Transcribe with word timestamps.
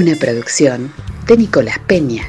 Una 0.00 0.16
producción 0.16 0.90
de 1.26 1.36
Nicolás 1.36 1.78
Peña. 1.80 2.22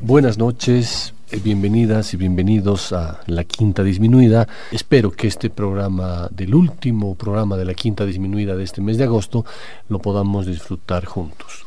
Buenas 0.00 0.36
noches, 0.36 1.14
eh, 1.30 1.38
bienvenidas 1.44 2.14
y 2.14 2.16
bienvenidos 2.16 2.92
a 2.92 3.20
La 3.28 3.44
Quinta 3.44 3.84
Disminuida. 3.84 4.48
Espero 4.72 5.12
que 5.12 5.28
este 5.28 5.50
programa, 5.50 6.28
del 6.32 6.52
último 6.52 7.14
programa 7.14 7.56
de 7.56 7.64
La 7.64 7.74
Quinta 7.74 8.04
Disminuida 8.04 8.56
de 8.56 8.64
este 8.64 8.80
mes 8.80 8.98
de 8.98 9.04
agosto, 9.04 9.44
lo 9.88 10.00
podamos 10.00 10.46
disfrutar 10.46 11.04
juntos. 11.04 11.65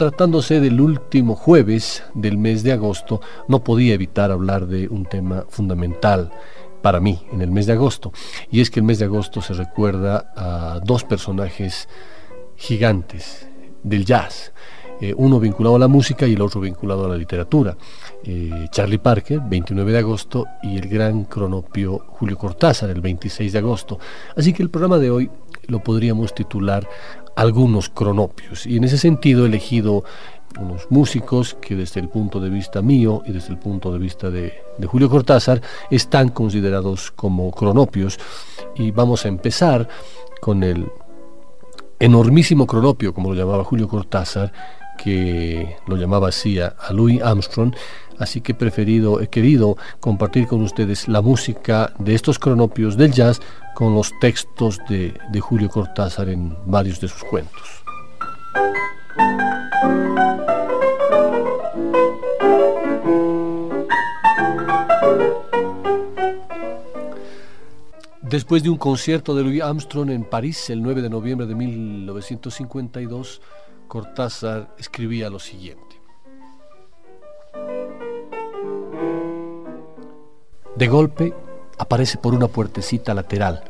Tratándose 0.00 0.60
del 0.60 0.80
último 0.80 1.36
jueves 1.36 2.02
del 2.14 2.38
mes 2.38 2.62
de 2.62 2.72
agosto, 2.72 3.20
no 3.48 3.62
podía 3.62 3.92
evitar 3.92 4.30
hablar 4.30 4.66
de 4.66 4.88
un 4.88 5.04
tema 5.04 5.44
fundamental 5.50 6.30
para 6.80 7.00
mí 7.00 7.20
en 7.30 7.42
el 7.42 7.50
mes 7.50 7.66
de 7.66 7.74
agosto. 7.74 8.10
Y 8.50 8.62
es 8.62 8.70
que 8.70 8.80
el 8.80 8.86
mes 8.86 8.98
de 8.98 9.04
agosto 9.04 9.42
se 9.42 9.52
recuerda 9.52 10.32
a 10.34 10.80
dos 10.82 11.04
personajes 11.04 11.86
gigantes 12.56 13.46
del 13.82 14.06
jazz. 14.06 14.54
Eh, 15.02 15.12
uno 15.14 15.38
vinculado 15.38 15.76
a 15.76 15.78
la 15.78 15.88
música 15.88 16.26
y 16.26 16.32
el 16.32 16.40
otro 16.40 16.62
vinculado 16.62 17.04
a 17.04 17.08
la 17.10 17.16
literatura. 17.16 17.76
Eh, 18.24 18.68
Charlie 18.70 18.98
Parker, 18.98 19.40
29 19.40 19.92
de 19.92 19.98
agosto, 19.98 20.46
y 20.62 20.78
el 20.78 20.88
gran 20.88 21.24
cronopio 21.24 22.06
Julio 22.08 22.38
Cortázar, 22.38 22.88
el 22.88 23.02
26 23.02 23.52
de 23.52 23.58
agosto. 23.58 23.98
Así 24.34 24.54
que 24.54 24.62
el 24.62 24.70
programa 24.70 24.96
de 24.96 25.10
hoy 25.10 25.30
lo 25.66 25.82
podríamos 25.82 26.34
titular 26.34 26.86
algunos 27.36 27.88
cronopios. 27.88 28.66
Y 28.66 28.76
en 28.76 28.84
ese 28.84 28.98
sentido 28.98 29.44
he 29.44 29.48
elegido 29.48 30.04
unos 30.58 30.86
músicos 30.90 31.56
que 31.60 31.76
desde 31.76 32.00
el 32.00 32.08
punto 32.08 32.40
de 32.40 32.50
vista 32.50 32.82
mío 32.82 33.22
y 33.24 33.32
desde 33.32 33.50
el 33.50 33.58
punto 33.58 33.92
de 33.92 33.98
vista 33.98 34.30
de, 34.30 34.62
Julio 34.84 35.08
Cortázar 35.08 35.60
están 35.90 36.30
considerados 36.30 37.10
como 37.10 37.50
cronopios. 37.52 38.18
Y 38.74 38.90
vamos 38.90 39.24
a 39.24 39.28
empezar 39.28 39.88
con 40.40 40.62
el 40.62 40.90
enormísimo 41.98 42.66
cronopio, 42.66 43.12
como 43.12 43.32
lo 43.32 43.38
llamaba 43.38 43.64
Julio 43.64 43.88
Cortázar, 43.88 44.52
que 45.02 45.76
lo 45.86 45.96
llamaba 45.96 46.28
así 46.28 46.58
a, 46.60 46.74
Louis 46.90 47.22
Armstrong, 47.22 47.74
así 48.20 48.40
que 48.40 48.52
he 48.52 48.54
preferido, 48.54 49.20
he 49.20 49.28
querido 49.28 49.76
compartir 49.98 50.46
con 50.46 50.62
ustedes 50.62 51.08
la 51.08 51.20
música 51.22 51.92
de 51.98 52.14
estos 52.14 52.38
cronopios 52.38 52.96
del 52.96 53.12
jazz 53.12 53.40
con 53.74 53.94
los 53.94 54.12
textos 54.20 54.78
de, 54.88 55.14
de 55.32 55.40
Julio 55.40 55.68
Cortázar 55.68 56.28
en 56.28 56.56
varios 56.66 57.00
de 57.00 57.08
sus 57.08 57.24
cuentos. 57.24 57.80
Después 68.30 68.62
de 68.62 68.70
un 68.70 68.76
concierto 68.76 69.34
de 69.34 69.42
Louis 69.42 69.60
Armstrong 69.60 70.10
en 70.10 70.22
París 70.22 70.70
el 70.70 70.82
9 70.82 71.02
de 71.02 71.10
noviembre 71.10 71.48
de 71.48 71.56
1952, 71.56 73.40
Cortázar 73.88 74.72
escribía 74.78 75.28
lo 75.28 75.40
siguiente. 75.40 76.00
De 80.80 80.88
golpe 80.88 81.34
aparece 81.76 82.16
por 82.16 82.32
una 82.32 82.48
puertecita 82.48 83.12
lateral 83.12 83.64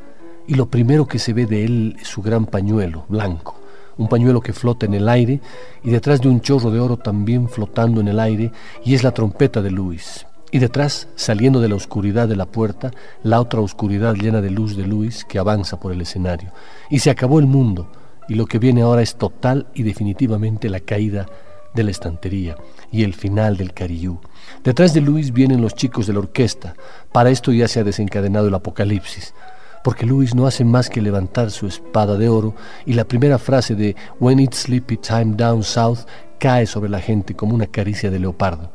y 0.46 0.54
lo 0.54 0.66
primero 0.66 1.08
que 1.08 1.18
se 1.18 1.32
ve 1.32 1.44
de 1.44 1.64
él 1.64 1.96
es 2.00 2.06
su 2.06 2.22
gran 2.22 2.46
pañuelo 2.46 3.04
blanco, 3.08 3.56
un 3.98 4.06
pañuelo 4.06 4.40
que 4.40 4.52
flota 4.52 4.86
en 4.86 4.94
el 4.94 5.08
aire 5.08 5.40
y 5.82 5.90
detrás 5.90 6.20
de 6.20 6.28
un 6.28 6.40
chorro 6.40 6.70
de 6.70 6.78
oro 6.78 6.98
también 6.98 7.48
flotando 7.48 8.00
en 8.00 8.06
el 8.06 8.20
aire 8.20 8.52
y 8.84 8.94
es 8.94 9.02
la 9.02 9.10
trompeta 9.10 9.60
de 9.60 9.72
Luis. 9.72 10.24
Y 10.52 10.60
detrás, 10.60 11.08
saliendo 11.16 11.60
de 11.60 11.68
la 11.68 11.74
oscuridad 11.74 12.28
de 12.28 12.36
la 12.36 12.46
puerta, 12.46 12.92
la 13.24 13.40
otra 13.40 13.58
oscuridad 13.58 14.14
llena 14.14 14.40
de 14.40 14.50
luz 14.50 14.76
de 14.76 14.86
Luis 14.86 15.24
que 15.24 15.40
avanza 15.40 15.80
por 15.80 15.90
el 15.90 16.02
escenario. 16.02 16.52
Y 16.90 17.00
se 17.00 17.10
acabó 17.10 17.40
el 17.40 17.46
mundo 17.46 17.90
y 18.28 18.36
lo 18.36 18.46
que 18.46 18.60
viene 18.60 18.82
ahora 18.82 19.02
es 19.02 19.16
total 19.16 19.66
y 19.74 19.82
definitivamente 19.82 20.70
la 20.70 20.78
caída 20.78 21.26
de 21.74 21.82
la 21.82 21.90
estantería 21.90 22.54
y 22.92 23.04
el 23.04 23.14
final 23.14 23.56
del 23.56 23.72
carillú. 23.72 24.18
Detrás 24.64 24.94
de 24.94 25.00
Luis 25.00 25.32
vienen 25.32 25.62
los 25.62 25.74
chicos 25.74 26.06
de 26.06 26.12
la 26.12 26.20
orquesta. 26.20 26.74
Para 27.12 27.30
esto 27.30 27.52
ya 27.52 27.68
se 27.68 27.80
ha 27.80 27.84
desencadenado 27.84 28.48
el 28.48 28.54
apocalipsis, 28.54 29.34
porque 29.82 30.06
Luis 30.06 30.34
no 30.34 30.46
hace 30.46 30.64
más 30.64 30.90
que 30.90 31.00
levantar 31.00 31.50
su 31.50 31.66
espada 31.66 32.16
de 32.16 32.28
oro 32.28 32.54
y 32.86 32.94
la 32.94 33.04
primera 33.04 33.38
frase 33.38 33.74
de 33.74 33.96
When 34.18 34.40
it's 34.40 34.58
sleepy 34.58 34.96
time 34.96 35.34
down 35.36 35.62
south 35.62 36.00
cae 36.38 36.66
sobre 36.66 36.90
la 36.90 37.00
gente 37.00 37.34
como 37.34 37.54
una 37.54 37.66
caricia 37.66 38.10
de 38.10 38.18
leopardo. 38.18 38.72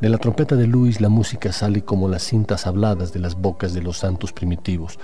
De 0.00 0.10
la 0.10 0.18
trompeta 0.18 0.56
de 0.56 0.66
Luis 0.66 1.00
la 1.00 1.08
música 1.08 1.52
sale 1.52 1.82
como 1.82 2.08
las 2.08 2.22
cintas 2.22 2.66
habladas 2.66 3.12
de 3.12 3.20
las 3.20 3.34
bocas 3.34 3.72
de 3.72 3.82
los 3.82 3.98
santos 3.98 4.32
primitivos. 4.32 4.98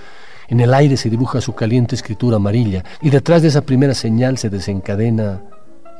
En 0.47 0.59
el 0.59 0.73
aire 0.73 0.97
se 0.97 1.09
dibuja 1.09 1.41
su 1.41 1.55
caliente 1.55 1.95
escritura 1.95 2.35
amarilla 2.35 2.83
y 3.01 3.09
detrás 3.09 3.41
de 3.41 3.47
esa 3.47 3.61
primera 3.61 3.95
señal 3.95 4.37
se 4.37 4.49
desencadena 4.49 5.41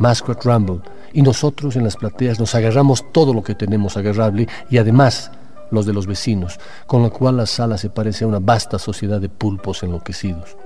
Masquerade 0.03 0.41
Rumble, 0.43 0.81
y 1.13 1.21
nosotros 1.21 1.77
en 1.77 1.85
las 1.85 1.95
plateas 1.95 2.37
nos 2.37 2.53
agarramos 2.55 3.05
todo 3.13 3.33
lo 3.33 3.41
que 3.41 3.55
tenemos 3.55 3.95
agarrable 3.95 4.49
y 4.69 4.77
además 4.77 5.31
los 5.71 5.85
de 5.85 5.93
los 5.93 6.07
vecinos, 6.07 6.59
con 6.87 7.03
lo 7.03 7.09
cual 7.09 7.37
la 7.37 7.45
sala 7.45 7.77
se 7.77 7.89
parece 7.89 8.25
a 8.25 8.27
una 8.27 8.39
vasta 8.39 8.77
sociedad 8.77 9.21
de 9.21 9.29
pulpos 9.29 9.81
enloquecidos. 9.81 10.57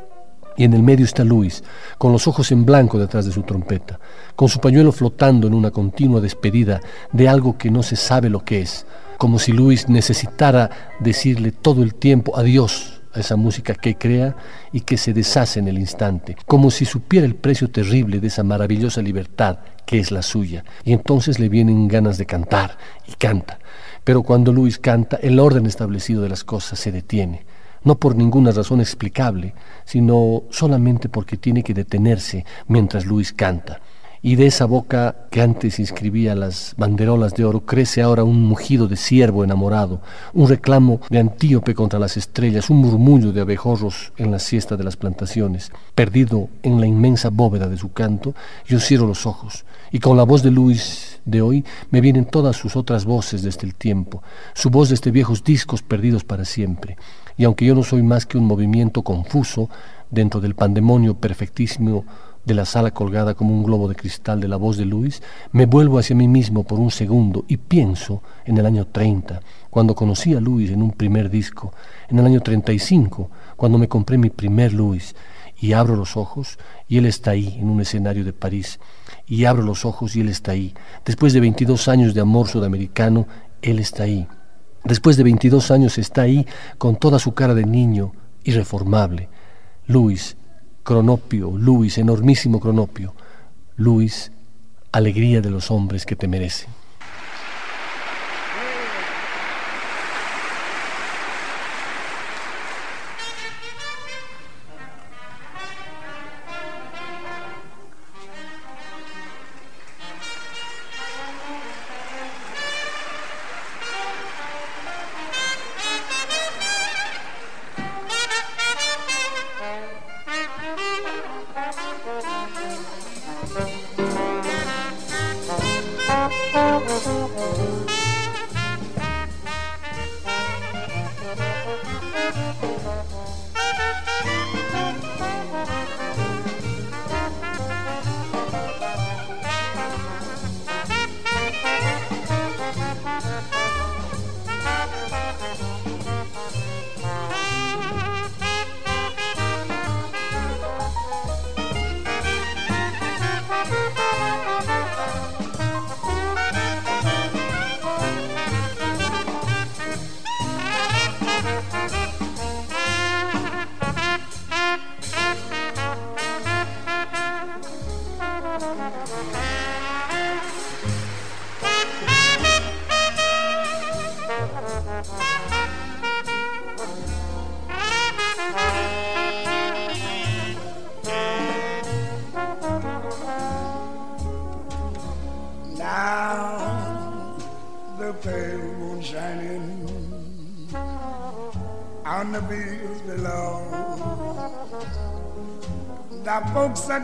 Y 0.57 0.63
en 0.63 0.73
el 0.73 0.81
medio 0.81 1.05
está 1.05 1.23
Luis, 1.23 1.63
con 1.99 2.11
los 2.11 2.27
ojos 2.27 2.51
en 2.51 2.65
blanco 2.65 2.97
detrás 2.97 3.27
de 3.27 3.31
su 3.31 3.43
trompeta, 3.43 3.99
con 4.35 4.49
su 4.49 4.59
pañuelo 4.59 4.91
flotando 4.91 5.45
en 5.45 5.53
una 5.53 5.69
continua 5.69 6.19
despedida 6.19 6.81
de 7.11 7.29
algo 7.29 7.59
que 7.59 7.69
no 7.69 7.83
se 7.83 7.95
sabe 7.95 8.31
lo 8.31 8.43
que 8.43 8.61
es, 8.61 8.87
como 9.19 9.37
si 9.37 9.51
Luis 9.51 9.87
necesitara 9.87 10.95
decirle 10.99 11.51
todo 11.51 11.83
el 11.83 11.93
tiempo 11.93 12.35
adiós 12.35 12.96
esa 13.21 13.35
música 13.35 13.73
que 13.73 13.95
crea 13.95 14.35
y 14.71 14.81
que 14.81 14.97
se 14.97 15.13
deshace 15.13 15.59
en 15.59 15.67
el 15.67 15.77
instante, 15.77 16.35
como 16.45 16.71
si 16.71 16.85
supiera 16.85 17.25
el 17.25 17.35
precio 17.35 17.69
terrible 17.69 18.19
de 18.19 18.27
esa 18.27 18.43
maravillosa 18.43 19.01
libertad 19.01 19.59
que 19.85 19.99
es 19.99 20.11
la 20.11 20.21
suya. 20.21 20.63
Y 20.83 20.93
entonces 20.93 21.39
le 21.39 21.49
vienen 21.49 21.87
ganas 21.87 22.17
de 22.17 22.25
cantar 22.25 22.77
y 23.07 23.13
canta. 23.13 23.59
Pero 24.03 24.23
cuando 24.23 24.51
Luis 24.53 24.77
canta, 24.77 25.17
el 25.21 25.39
orden 25.39 25.65
establecido 25.65 26.21
de 26.21 26.29
las 26.29 26.43
cosas 26.43 26.79
se 26.79 26.91
detiene 26.91 27.45
no 27.83 27.95
por 27.95 28.15
ninguna 28.15 28.51
razón 28.51 28.81
explicable, 28.81 29.53
sino 29.85 30.43
solamente 30.49 31.07
porque 31.07 31.37
tiene 31.37 31.63
que 31.63 31.73
detenerse 31.73 32.45
mientras 32.67 33.05
Luis 33.05 33.31
canta. 33.31 33.79
Y 34.21 34.35
de 34.35 34.47
esa 34.47 34.65
boca 34.65 35.27
que 35.29 35.41
antes 35.41 35.79
inscribía 35.79 36.35
las 36.35 36.73
banderolas 36.77 37.33
de 37.35 37.45
oro 37.45 37.61
crece 37.61 38.01
ahora 38.01 38.23
un 38.23 38.43
mugido 38.43 38.87
de 38.87 38.97
ciervo 38.97 39.43
enamorado, 39.43 40.01
un 40.33 40.49
reclamo 40.49 40.99
de 41.09 41.19
antíope 41.19 41.73
contra 41.75 41.99
las 41.99 42.17
estrellas, 42.17 42.69
un 42.69 42.77
murmullo 42.77 43.31
de 43.31 43.41
abejorros 43.41 44.13
en 44.17 44.31
la 44.31 44.39
siesta 44.39 44.75
de 44.75 44.83
las 44.83 44.97
plantaciones. 44.97 45.71
Perdido 45.95 46.49
en 46.63 46.79
la 46.79 46.87
inmensa 46.87 47.29
bóveda 47.29 47.67
de 47.67 47.77
su 47.77 47.93
canto, 47.93 48.33
yo 48.67 48.79
cierro 48.79 49.07
los 49.07 49.25
ojos 49.25 49.65
y 49.91 49.99
con 49.99 50.17
la 50.17 50.23
voz 50.23 50.43
de 50.43 50.51
Luis 50.51 51.19
de 51.25 51.41
hoy 51.41 51.63
me 51.91 52.01
vienen 52.01 52.25
todas 52.25 52.57
sus 52.57 52.75
otras 52.75 53.05
voces 53.05 53.41
desde 53.43 53.65
el 53.65 53.75
tiempo, 53.75 54.23
su 54.53 54.69
voz 54.69 54.89
desde 54.89 55.11
viejos 55.11 55.43
discos 55.43 55.81
perdidos 55.81 56.23
para 56.23 56.45
siempre 56.45 56.97
y 57.37 57.43
aunque 57.43 57.65
yo 57.65 57.75
no 57.75 57.83
soy 57.83 58.01
más 58.01 58.25
que 58.25 58.37
un 58.37 58.45
movimiento 58.45 59.03
confuso 59.03 59.69
dentro 60.09 60.41
del 60.41 60.55
pandemonio 60.55 61.15
perfectísimo 61.15 62.05
de 62.47 62.53
la 62.53 62.63
sala 62.63 62.91
colgada 62.91 63.33
como 63.33 63.53
un 63.53 63.61
globo 63.61 63.89
de 63.89 63.95
cristal 63.95 64.39
de 64.39 64.47
la 64.47 64.55
voz 64.55 64.77
de 64.77 64.85
Luis, 64.85 65.21
me 65.51 65.65
vuelvo 65.65 65.99
hacia 65.99 66.15
mí 66.15 66.29
mismo 66.29 66.63
por 66.63 66.79
un 66.79 66.91
segundo 66.91 67.44
y 67.49 67.57
pienso 67.57 68.23
en 68.45 68.57
el 68.57 68.65
año 68.65 68.88
30, 68.88 69.41
cuando 69.69 69.94
conocí 69.94 70.33
a 70.33 70.39
Luis 70.39 70.71
en 70.71 70.81
un 70.81 70.91
primer 70.91 71.29
disco, 71.29 71.73
en 72.07 72.19
el 72.19 72.25
año 72.25 72.39
35, 72.39 73.29
cuando 73.57 73.77
me 73.77 73.89
compré 73.89 74.17
mi 74.17 74.29
primer 74.29 74.71
Luis, 74.71 75.13
y 75.59 75.73
abro 75.73 75.97
los 75.97 76.15
ojos 76.15 76.57
y 76.88 76.97
él 76.97 77.05
está 77.05 77.31
ahí 77.31 77.57
en 77.59 77.69
un 77.69 77.81
escenario 77.81 78.23
de 78.23 78.31
París, 78.31 78.79
y 79.27 79.44
abro 79.44 79.61
los 79.61 79.83
ojos 79.83 80.15
y 80.15 80.21
él 80.21 80.29
está 80.29 80.53
ahí. 80.53 80.73
Después 81.03 81.33
de 81.33 81.41
22 81.41 81.89
años 81.89 82.13
de 82.13 82.21
amor 82.21 82.47
sudamericano, 82.47 83.27
él 83.61 83.79
está 83.79 84.03
ahí. 84.03 84.25
Después 84.85 85.17
de 85.17 85.23
22 85.23 85.69
años 85.71 85.97
está 85.97 86.21
ahí 86.21 86.47
con 86.77 86.95
toda 86.95 87.19
su 87.19 87.33
cara 87.33 87.53
de 87.53 87.65
niño, 87.65 88.13
irreformable. 88.45 89.27
Luis, 89.85 90.38
cronopio, 90.87 91.51
Luis, 91.57 91.97
enormísimo 91.97 92.61
cronopio. 92.61 93.13
Luis, 93.75 94.31
alegría 94.93 95.41
de 95.41 95.49
los 95.49 95.69
hombres 95.69 96.05
que 96.05 96.15
te 96.15 96.29
merecen. 96.29 96.69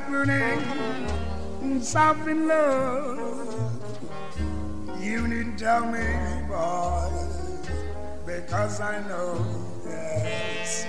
Burning, 0.10 1.82
soft 1.82 2.28
in 2.28 2.48
love. 2.48 3.72
You 5.00 5.28
need 5.28 5.58
to 5.58 5.64
tell 5.64 5.86
me, 5.86 6.06
boy, 6.48 7.12
because 8.26 8.82
I 8.82 9.08
know, 9.08 9.46
yes. 9.86 10.86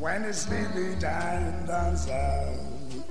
When 0.00 0.24
it's 0.24 0.38
sleepy 0.38 0.98
time 0.98 1.66
down 1.66 1.96
south, 1.96 3.04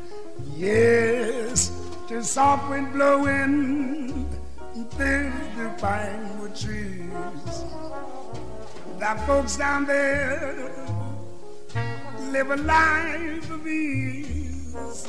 yes, 0.57 1.71
the 2.09 2.21
soft 2.23 2.69
wind 2.69 2.91
blowing 2.91 4.27
through 4.91 5.31
the 5.57 5.69
pine 5.79 6.39
wood 6.39 6.55
trees. 6.55 7.63
The 8.99 9.23
folks 9.25 9.57
down 9.57 9.85
there 9.85 10.69
live 12.31 12.51
a 12.51 12.57
life 12.57 13.40
ease. 13.67 15.07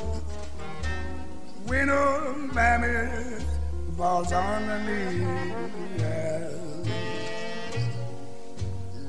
When 1.65 1.89
old 1.89 2.53
mammy 2.53 3.41
falls 3.97 4.31
on 4.31 4.67
the 4.67 4.79
knees, 4.83 6.03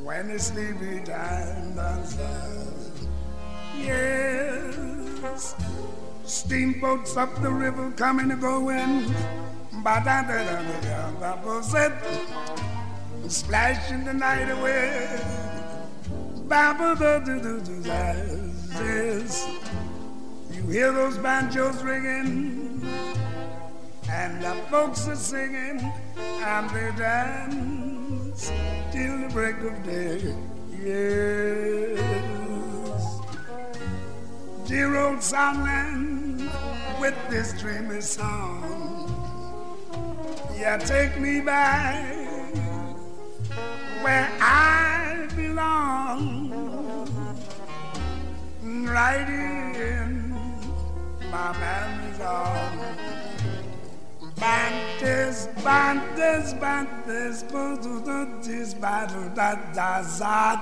when 0.02 0.30
it's 0.30 0.46
sleepy 0.48 1.00
time 1.04 1.74
does 1.74 2.18
yes. 3.78 5.54
Steamboats 6.24 7.16
up 7.16 7.42
the 7.42 7.50
river 7.50 7.90
coming 7.92 8.30
and 8.30 8.40
going, 8.40 9.06
ba 9.82 10.00
da 10.04 10.22
da 10.22 10.44
da 10.44 10.62
da 10.80 11.10
da 11.20 11.36
da, 11.36 11.90
splashing 13.28 14.04
the 14.04 14.14
night 14.14 14.50
away. 14.50 15.20
You 18.76 20.66
hear 20.68 20.90
those 20.92 21.16
banjos 21.18 21.80
ringing, 21.84 22.82
and 24.10 24.42
the 24.42 24.54
folks 24.68 25.06
are 25.06 25.14
singing, 25.14 25.92
and 26.18 26.70
they 26.70 26.90
dance 26.98 28.50
till 28.90 29.18
the 29.18 29.28
break 29.32 29.58
of 29.58 29.80
day. 29.84 30.34
Yes, 30.82 32.00
dear 34.66 34.96
old 34.96 35.22
Southland, 35.22 36.50
with 36.98 37.14
this 37.30 37.52
dreamy 37.60 38.00
song, 38.00 39.14
yeah, 40.56 40.78
take 40.78 41.20
me 41.20 41.40
back 41.40 42.12
where 44.02 44.28
I 44.40 45.28
belong 45.36 46.53
right 48.86 49.28
in 49.28 50.30
my 51.30 51.52
mammy's 51.58 52.20
arms. 52.20 52.82
Bantes, 54.38 55.48
bantes, 55.62 56.52
bantes, 56.54 57.42
bantes, 57.44 58.74
bantes, 58.74 60.18
zat, 60.18 60.60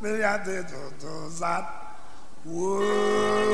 brilhante, 0.00 0.64
toto, 0.70 1.28
zat. 1.28 1.64
Whoa. 2.44 3.50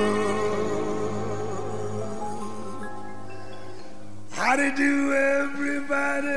How 4.30 4.54
do 4.56 4.64
you 4.64 4.76
do, 4.76 5.12
everybody? 5.12 6.36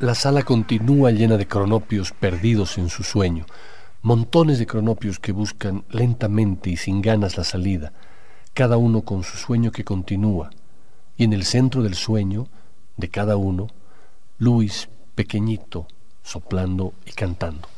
La 0.00 0.14
sala 0.14 0.44
continúa 0.44 1.10
llena 1.10 1.36
de 1.36 1.48
cronopios 1.48 2.12
perdidos 2.12 2.78
en 2.78 2.88
su 2.88 3.02
sueño, 3.02 3.46
montones 4.00 4.60
de 4.60 4.66
cronopios 4.66 5.18
que 5.18 5.32
buscan 5.32 5.84
lentamente 5.90 6.70
y 6.70 6.76
sin 6.76 7.02
ganas 7.02 7.36
la 7.36 7.42
salida, 7.42 7.92
cada 8.54 8.76
uno 8.76 9.02
con 9.02 9.24
su 9.24 9.36
sueño 9.36 9.72
que 9.72 9.82
continúa, 9.82 10.50
y 11.16 11.24
en 11.24 11.32
el 11.32 11.44
centro 11.44 11.82
del 11.82 11.96
sueño 11.96 12.46
de 12.96 13.08
cada 13.08 13.36
uno, 13.36 13.66
Luis 14.38 14.88
pequeñito, 15.16 15.88
soplando 16.22 16.92
y 17.04 17.10
cantando. 17.10 17.68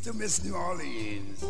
To 0.00 0.12
Miss 0.12 0.44
New 0.44 0.54
Orleans. 0.54 1.44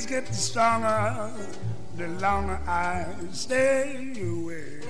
Feelings 0.00 0.06
get 0.06 0.34
stronger 0.34 1.30
the 1.96 2.08
longer 2.20 2.58
I 2.66 3.06
stay 3.32 4.12
away. 4.20 4.80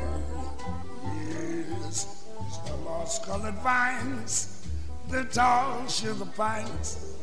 Yes, 1.29 2.25
the 2.67 2.77
lost 2.85 3.25
colored 3.25 3.55
vines, 3.63 4.67
the 5.09 5.25
tall 5.25 5.87
sugar 5.89 6.27
pines, 6.37 7.15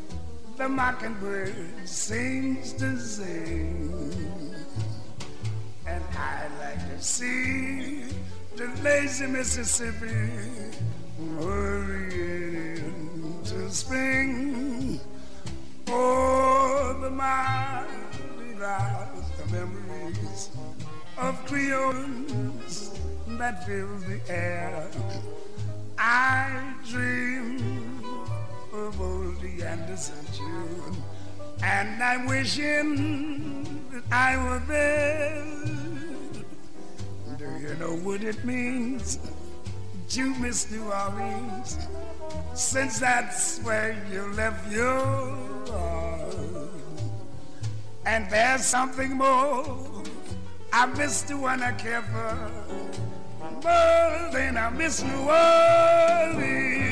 the 0.57 0.67
mockingbird 0.67 1.55
sings 1.85 2.73
to 2.73 2.97
sing. 2.99 4.55
And 5.85 6.03
I 6.17 6.47
like 6.59 6.79
to 6.89 7.01
see 7.01 8.03
the 8.55 8.67
lazy 8.83 9.27
Mississippi 9.27 10.29
hurrying 11.39 12.77
into 13.23 13.71
spring. 13.71 14.96
Oh, 15.89 16.97
the 17.01 17.09
mighty 17.09 18.53
rise, 18.59 19.31
the 19.37 19.45
memories 19.53 20.49
of 21.17 21.45
Creoles 21.45 22.99
that 23.27 23.65
fill 23.65 23.97
the 23.99 24.19
air. 24.27 24.89
I 25.97 26.73
dream 26.89 28.03
of 28.73 28.99
old 28.99 29.43
Anderson 29.43 30.25
June, 30.35 30.97
and 31.63 32.03
I'm 32.03 32.27
wishing 32.27 33.63
that 33.91 34.03
I 34.11 34.37
were 34.43 34.59
there. 34.67 35.45
Do 37.37 37.45
you 37.61 37.75
know 37.75 37.95
what 37.95 38.23
it 38.23 38.43
means 38.43 39.19
to 40.09 40.35
miss 40.35 40.69
New 40.71 40.91
Orleans? 40.91 41.77
Since 42.53 42.99
that's 42.99 43.59
where 43.59 43.95
you 44.11 44.33
left 44.33 44.71
your 44.71 45.47
and 48.07 48.29
there's 48.29 48.65
something 48.65 49.17
more. 49.17 50.03
I 50.71 50.85
miss 50.85 51.23
the 51.23 51.35
one 51.37 51.61
I 51.61 51.73
care 51.73 52.01
for 52.01 52.51
more 53.63 54.31
than 54.31 54.57
I 54.57 54.69
miss 54.69 55.03
New 55.03 55.29
Orleans. 55.29 56.86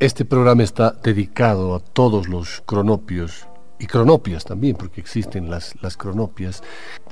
Este 0.00 0.24
programa 0.24 0.62
está 0.62 0.92
dedicado 0.92 1.74
a 1.74 1.80
todos 1.80 2.28
los 2.28 2.62
cronopios 2.64 3.48
y 3.80 3.86
cronopias 3.86 4.44
también, 4.44 4.76
porque 4.76 5.00
existen 5.00 5.50
las, 5.50 5.74
las 5.82 5.96
cronopias, 5.96 6.62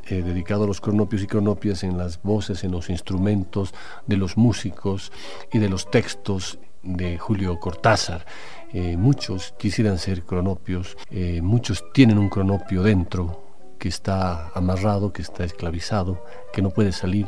eh, 0.07 0.23
dedicado 0.23 0.63
a 0.63 0.67
los 0.69 0.81
cronopios 0.81 1.21
y 1.21 1.27
cronopias 1.27 1.83
en 1.83 1.99
las 1.99 2.23
voces, 2.23 2.63
en 2.63 2.71
los 2.71 2.89
instrumentos 2.89 3.75
de 4.07 4.17
los 4.17 4.37
músicos 4.37 5.11
y 5.53 5.59
de 5.59 5.69
los 5.69 5.91
textos 5.91 6.61
de 6.85 7.19
Julio 7.19 7.59
Cortázar. 7.59 8.25
Eh, 8.73 8.97
muchos 8.97 9.53
quisieran 9.59 9.99
ser 9.99 10.23
cronopios, 10.23 10.97
eh, 11.11 11.43
muchos 11.43 11.83
tienen 11.93 12.19
un 12.19 12.29
cronopio 12.29 12.85
dentro 12.85 13.43
que 13.81 13.89
está 13.89 14.51
amarrado, 14.55 15.13
que 15.13 15.23
está 15.23 15.43
esclavizado, 15.43 16.23
que 16.53 16.63
no 16.63 16.71
puede 16.71 16.93
salir. 16.93 17.27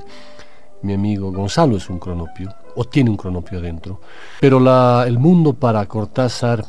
Mi 0.82 0.94
amigo 0.94 1.32
Gonzalo 1.32 1.76
es 1.76 1.90
un 1.90 1.98
cronopio, 1.98 2.54
o 2.74 2.84
tiene 2.84 3.10
un 3.10 3.16
cronopio 3.16 3.60
dentro. 3.60 4.00
Pero 4.40 4.58
el 5.04 5.18
mundo 5.18 5.54
para 5.54 5.84
Cortázar, 5.86 6.64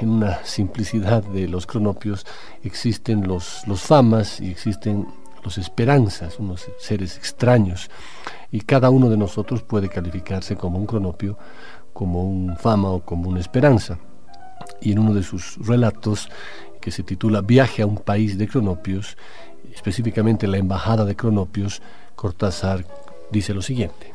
en 0.00 0.10
una 0.10 0.44
simplicidad 0.44 1.22
de 1.22 1.48
los 1.48 1.66
cronopios, 1.66 2.26
existen 2.62 3.26
los, 3.26 3.66
los 3.66 3.80
famas 3.80 4.40
y 4.40 4.50
existen 4.50 5.06
los 5.42 5.58
esperanzas, 5.58 6.38
unos 6.38 6.68
seres 6.78 7.16
extraños. 7.16 7.90
Y 8.50 8.60
cada 8.60 8.90
uno 8.90 9.08
de 9.08 9.16
nosotros 9.16 9.62
puede 9.62 9.88
calificarse 9.88 10.56
como 10.56 10.78
un 10.78 10.86
cronopio, 10.86 11.36
como 11.92 12.22
un 12.22 12.56
fama 12.56 12.90
o 12.90 13.00
como 13.00 13.28
una 13.28 13.40
esperanza. 13.40 13.98
Y 14.80 14.92
en 14.92 14.98
uno 14.98 15.14
de 15.14 15.22
sus 15.22 15.56
relatos, 15.66 16.28
que 16.80 16.90
se 16.90 17.02
titula 17.02 17.40
Viaje 17.40 17.82
a 17.82 17.86
un 17.86 17.96
país 17.96 18.38
de 18.38 18.48
cronopios, 18.48 19.16
específicamente 19.74 20.46
la 20.46 20.58
embajada 20.58 21.04
de 21.04 21.16
cronopios, 21.16 21.80
Cortázar 22.14 22.84
dice 23.30 23.54
lo 23.54 23.62
siguiente. 23.62 24.12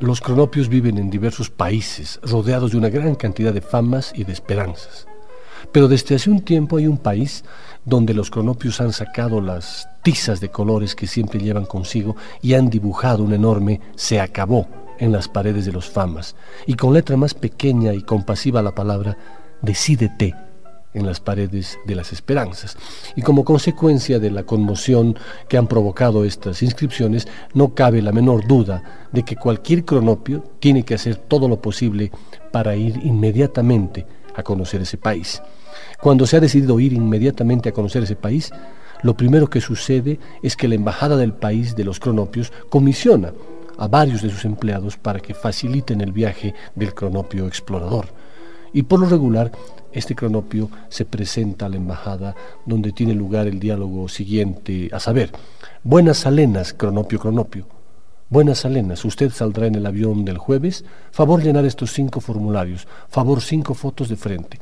Los 0.00 0.20
cronopios 0.20 0.68
viven 0.68 0.96
en 0.96 1.10
diversos 1.10 1.50
países, 1.50 2.20
rodeados 2.22 2.70
de 2.70 2.78
una 2.78 2.88
gran 2.88 3.16
cantidad 3.16 3.52
de 3.52 3.60
famas 3.60 4.12
y 4.14 4.22
de 4.22 4.32
esperanzas. 4.32 5.08
Pero 5.72 5.88
desde 5.88 6.14
hace 6.14 6.30
un 6.30 6.44
tiempo 6.44 6.76
hay 6.76 6.86
un 6.86 6.98
país 6.98 7.44
donde 7.84 8.14
los 8.14 8.30
cronopios 8.30 8.80
han 8.80 8.92
sacado 8.92 9.40
las 9.40 9.88
tizas 10.04 10.40
de 10.40 10.50
colores 10.50 10.94
que 10.94 11.08
siempre 11.08 11.40
llevan 11.40 11.66
consigo 11.66 12.14
y 12.40 12.54
han 12.54 12.70
dibujado 12.70 13.24
un 13.24 13.32
enorme 13.32 13.80
se 13.96 14.20
acabó 14.20 14.68
en 15.00 15.10
las 15.10 15.26
paredes 15.28 15.66
de 15.66 15.72
los 15.72 15.88
famas, 15.88 16.36
y 16.64 16.74
con 16.74 16.94
letra 16.94 17.16
más 17.16 17.34
pequeña 17.34 17.92
y 17.92 18.02
compasiva 18.02 18.62
la 18.62 18.74
palabra 18.74 19.16
decídete 19.62 20.34
en 20.94 21.06
las 21.06 21.20
paredes 21.20 21.78
de 21.86 21.94
las 21.94 22.12
esperanzas. 22.12 22.76
Y 23.16 23.22
como 23.22 23.44
consecuencia 23.44 24.18
de 24.18 24.30
la 24.30 24.44
conmoción 24.44 25.16
que 25.48 25.58
han 25.58 25.66
provocado 25.66 26.24
estas 26.24 26.62
inscripciones, 26.62 27.28
no 27.54 27.74
cabe 27.74 28.02
la 28.02 28.12
menor 28.12 28.46
duda 28.46 29.08
de 29.12 29.24
que 29.24 29.36
cualquier 29.36 29.84
cronopio 29.84 30.44
tiene 30.60 30.84
que 30.84 30.94
hacer 30.94 31.16
todo 31.16 31.48
lo 31.48 31.60
posible 31.60 32.10
para 32.52 32.76
ir 32.76 32.98
inmediatamente 33.04 34.06
a 34.34 34.42
conocer 34.42 34.82
ese 34.82 34.96
país. 34.96 35.42
Cuando 36.00 36.26
se 36.26 36.36
ha 36.36 36.40
decidido 36.40 36.80
ir 36.80 36.92
inmediatamente 36.92 37.68
a 37.68 37.72
conocer 37.72 38.02
ese 38.02 38.16
país, 38.16 38.50
lo 39.02 39.16
primero 39.16 39.48
que 39.48 39.60
sucede 39.60 40.18
es 40.42 40.56
que 40.56 40.68
la 40.68 40.74
embajada 40.74 41.16
del 41.16 41.32
país 41.32 41.76
de 41.76 41.84
los 41.84 42.00
cronopios 42.00 42.52
comisiona 42.68 43.32
a 43.78 43.86
varios 43.86 44.22
de 44.22 44.30
sus 44.30 44.44
empleados 44.44 44.96
para 44.96 45.20
que 45.20 45.34
faciliten 45.34 46.00
el 46.00 46.12
viaje 46.12 46.54
del 46.74 46.94
cronopio 46.94 47.46
explorador. 47.46 48.06
Y 48.72 48.82
por 48.82 49.00
lo 49.00 49.08
regular, 49.08 49.52
este 49.92 50.14
cronopio 50.14 50.70
se 50.88 51.04
presenta 51.04 51.66
a 51.66 51.68
la 51.68 51.76
embajada 51.76 52.34
donde 52.66 52.92
tiene 52.92 53.14
lugar 53.14 53.46
el 53.46 53.58
diálogo 53.58 54.08
siguiente, 54.08 54.90
a 54.92 55.00
saber, 55.00 55.32
Buenas 55.82 56.18
Salenas, 56.18 56.74
cronopio, 56.74 57.18
cronopio. 57.18 57.66
Buenas 58.30 58.58
Salenas, 58.58 59.04
usted 59.06 59.30
saldrá 59.30 59.66
en 59.66 59.76
el 59.76 59.86
avión 59.86 60.24
del 60.24 60.36
jueves. 60.36 60.84
Favor 61.12 61.42
llenar 61.42 61.64
estos 61.64 61.92
cinco 61.92 62.20
formularios. 62.20 62.86
Favor 63.08 63.40
cinco 63.40 63.72
fotos 63.72 64.10
de 64.10 64.16
frente. 64.16 64.60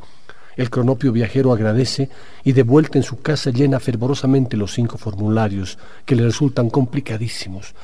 El 0.57 0.71
cronopio 0.71 1.11
viajero 1.11 1.53
agradece 1.53 2.09
y 2.45 2.53
de 2.53 2.63
vuelta 2.63 2.97
en 2.97 3.03
su 3.03 3.21
casa 3.21 3.51
llena 3.51 3.81
fervorosamente 3.81 4.57
los 4.57 4.73
cinco 4.73 4.99
formularios 4.99 5.79
que 6.05 6.15
le 6.15 6.23
resultan 6.23 6.71
complicadísimos 6.71 7.75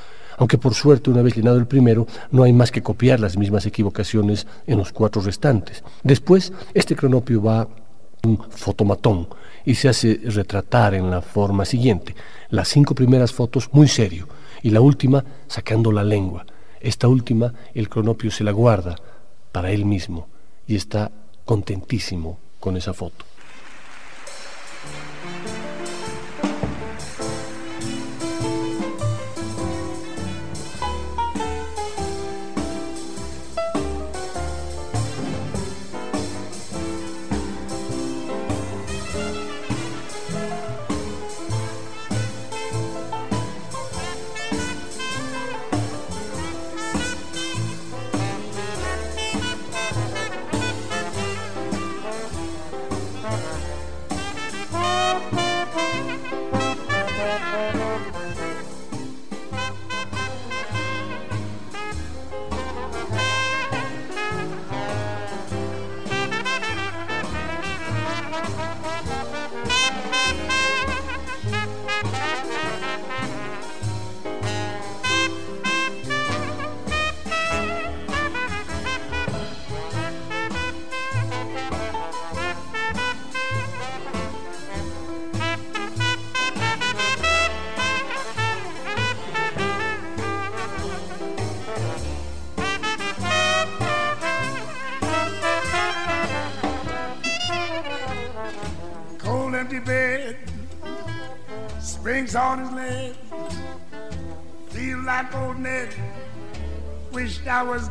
aunque 0.42 0.58
por 0.58 0.74
suerte 0.74 1.08
una 1.08 1.22
vez 1.22 1.36
llenado 1.36 1.56
el 1.56 1.68
primero 1.68 2.04
no 2.32 2.42
hay 2.42 2.52
más 2.52 2.72
que 2.72 2.82
copiar 2.82 3.20
las 3.20 3.36
mismas 3.36 3.64
equivocaciones 3.64 4.48
en 4.66 4.76
los 4.76 4.90
cuatro 4.90 5.22
restantes. 5.22 5.84
Después, 6.02 6.52
este 6.74 6.96
cronopio 6.96 7.40
va 7.40 7.68
un 8.24 8.36
fotomatón 8.50 9.28
y 9.64 9.76
se 9.76 9.88
hace 9.88 10.18
retratar 10.24 10.94
en 10.94 11.12
la 11.12 11.22
forma 11.22 11.64
siguiente. 11.64 12.16
Las 12.50 12.66
cinco 12.66 12.92
primeras 12.92 13.32
fotos 13.32 13.68
muy 13.70 13.86
serio 13.86 14.26
y 14.64 14.70
la 14.70 14.80
última 14.80 15.24
sacando 15.46 15.92
la 15.92 16.02
lengua. 16.02 16.44
Esta 16.80 17.06
última 17.06 17.54
el 17.72 17.88
cronopio 17.88 18.32
se 18.32 18.42
la 18.42 18.50
guarda 18.50 18.96
para 19.52 19.70
él 19.70 19.84
mismo 19.84 20.26
y 20.66 20.74
está 20.74 21.12
contentísimo 21.44 22.40
con 22.58 22.76
esa 22.76 22.92
foto. 22.92 23.31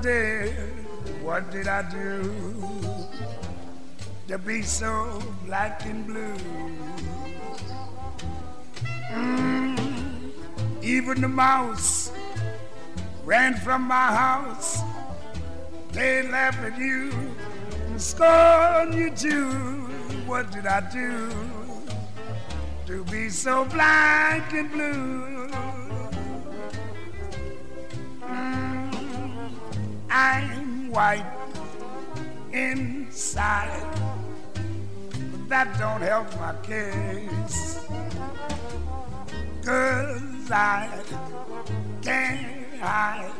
What 0.01 1.51
did 1.51 1.67
I 1.67 1.83
do 1.91 2.33
to 4.27 4.37
be 4.39 4.63
so 4.63 5.21
black 5.45 5.85
and 5.85 6.07
blue? 6.07 6.35
Mm, 9.11 10.31
even 10.81 11.21
the 11.21 11.27
mouse 11.27 12.11
ran 13.23 13.53
from 13.53 13.83
my 13.83 14.07
house. 14.07 14.79
They 15.91 16.27
laugh 16.27 16.57
at 16.63 16.79
you 16.79 17.11
and 17.87 18.01
scorn 18.01 18.93
you 18.93 19.11
too. 19.11 19.51
What 20.25 20.51
did 20.51 20.65
I 20.65 20.81
do? 20.91 21.29
to 22.91 23.05
be 23.05 23.29
so 23.29 23.63
black 23.65 24.51
and 24.53 24.69
blue. 24.69 25.30
I'm 30.23 30.91
white 30.91 31.25
inside, 32.53 33.81
but 35.31 35.49
that 35.49 35.79
don't 35.79 36.01
help 36.01 36.27
my 36.39 36.53
case. 36.61 37.79
Cause 39.65 40.51
I 40.51 40.89
can't 42.03 42.79
hide 42.79 43.31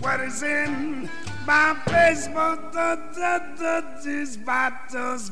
what 0.00 0.20
is 0.22 0.42
in 0.42 1.08
my 1.46 1.76
face, 1.86 2.26
but 2.34 2.72
the, 2.72 2.98
the, 3.14 3.42
the, 3.56 3.84
these 4.04 4.36
battles, 4.36 5.30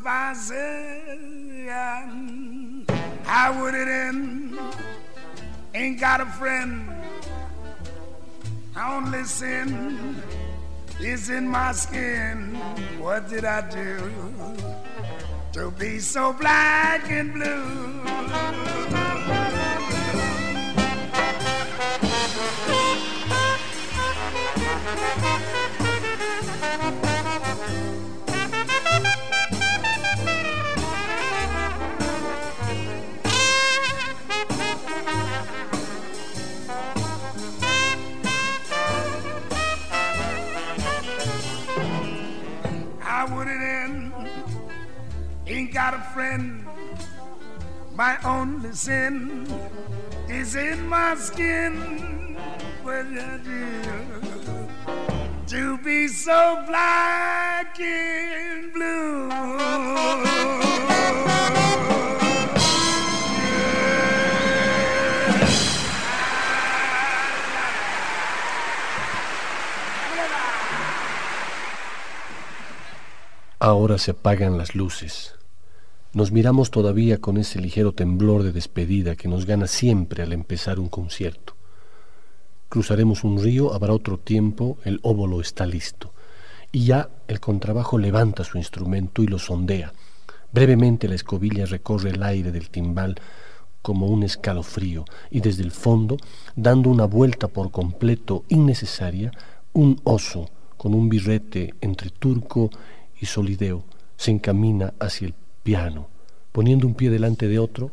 How 3.24 3.60
would 3.60 3.74
it 3.74 3.88
end 3.88 4.56
ain't 5.74 5.98
got 5.98 6.20
a 6.20 6.26
friend. 6.26 6.88
Only 8.76 9.24
sin 9.24 10.22
is 10.98 11.28
in 11.28 11.46
my 11.46 11.72
skin. 11.72 12.54
What 12.98 13.28
did 13.28 13.44
I 13.44 13.68
do 13.68 13.98
to 15.52 15.70
be 15.72 15.98
so 15.98 16.32
black 16.32 17.10
and 17.10 17.34
blue? 17.34 18.00
Got 45.72 45.94
a 45.94 46.00
friend. 46.12 46.66
My 47.94 48.18
only 48.24 48.72
sin 48.72 49.46
is 50.28 50.54
in 50.54 50.86
my 50.86 51.14
skin. 51.14 52.36
To 55.46 55.78
be 55.78 56.08
so 56.08 56.64
black 56.66 57.78
and 57.80 58.72
blue? 58.72 59.30
Ahora 73.58 73.96
se 73.98 74.10
apagan 74.10 74.58
las 74.58 74.74
luces. 74.74 75.41
Nos 76.14 76.30
miramos 76.30 76.70
todavía 76.70 77.22
con 77.22 77.38
ese 77.38 77.58
ligero 77.58 77.92
temblor 77.92 78.42
de 78.42 78.52
despedida 78.52 79.16
que 79.16 79.28
nos 79.28 79.46
gana 79.46 79.66
siempre 79.66 80.22
al 80.22 80.34
empezar 80.34 80.78
un 80.78 80.90
concierto. 80.90 81.56
Cruzaremos 82.68 83.24
un 83.24 83.42
río, 83.42 83.72
habrá 83.72 83.94
otro 83.94 84.18
tiempo, 84.18 84.76
el 84.84 85.00
óvulo 85.02 85.40
está 85.40 85.64
listo. 85.64 86.12
Y 86.70 86.84
ya 86.84 87.08
el 87.28 87.40
contrabajo 87.40 87.96
levanta 87.96 88.44
su 88.44 88.58
instrumento 88.58 89.22
y 89.22 89.26
lo 89.26 89.38
sondea. 89.38 89.94
Brevemente 90.52 91.08
la 91.08 91.14
escobilla 91.14 91.64
recorre 91.64 92.10
el 92.10 92.22
aire 92.22 92.52
del 92.52 92.68
timbal 92.68 93.14
como 93.80 94.06
un 94.06 94.22
escalofrío 94.22 95.06
y 95.30 95.40
desde 95.40 95.62
el 95.62 95.70
fondo, 95.70 96.18
dando 96.54 96.90
una 96.90 97.06
vuelta 97.06 97.48
por 97.48 97.70
completo 97.70 98.44
innecesaria, 98.48 99.32
un 99.72 99.98
oso 100.04 100.50
con 100.76 100.92
un 100.92 101.08
birrete 101.08 101.74
entre 101.80 102.10
turco 102.10 102.68
y 103.18 103.24
solideo 103.24 103.84
se 104.22 104.30
encamina 104.30 104.94
hacia 105.00 105.26
el 105.26 105.34
piano, 105.62 106.08
poniendo 106.52 106.86
un 106.86 106.94
pie 106.94 107.10
delante 107.10 107.48
de 107.48 107.58
otro, 107.58 107.90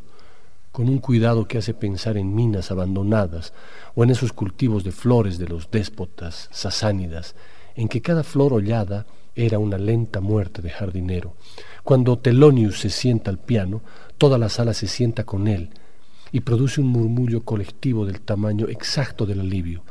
con 0.71 0.88
un 0.88 0.99
cuidado 0.99 1.47
que 1.47 1.58
hace 1.58 1.73
pensar 1.73 2.17
en 2.17 2.36
minas 2.36 2.71
abandonadas 2.71 3.53
o 3.95 4.03
en 4.03 4.12
esos 4.12 4.34
cultivos 4.34 4.84
de 4.84 4.91
flores 4.91 5.38
de 5.38 5.47
los 5.47 5.71
déspotas 5.71 6.47
sasánidas, 6.51 7.36
en 7.75 7.88
que 7.88 8.01
cada 8.01 8.23
flor 8.23 8.53
hollada 8.53 9.05
era 9.36 9.60
una 9.60 9.77
lenta 9.77 10.19
muerte 10.19 10.62
de 10.62 10.69
jardinero. 10.69 11.36
Cuando 11.84 12.19
Telonius 12.19 12.79
se 12.79 12.89
sienta 12.89 13.32
al 13.32 13.39
piano, 13.39 13.82
toda 14.17 14.38
la 14.38 14.49
sala 14.49 14.73
se 14.73 14.88
sienta 14.88 15.23
con 15.23 15.47
él 15.47 15.69
y 16.32 16.41
produce 16.41 16.82
un 16.82 16.88
murmullo 16.88 17.43
colectivo 17.43 18.05
del 18.05 18.21
tamaño 18.21 18.67
exacto 18.67 19.25
del 19.25 19.39
alivio, 19.39 19.84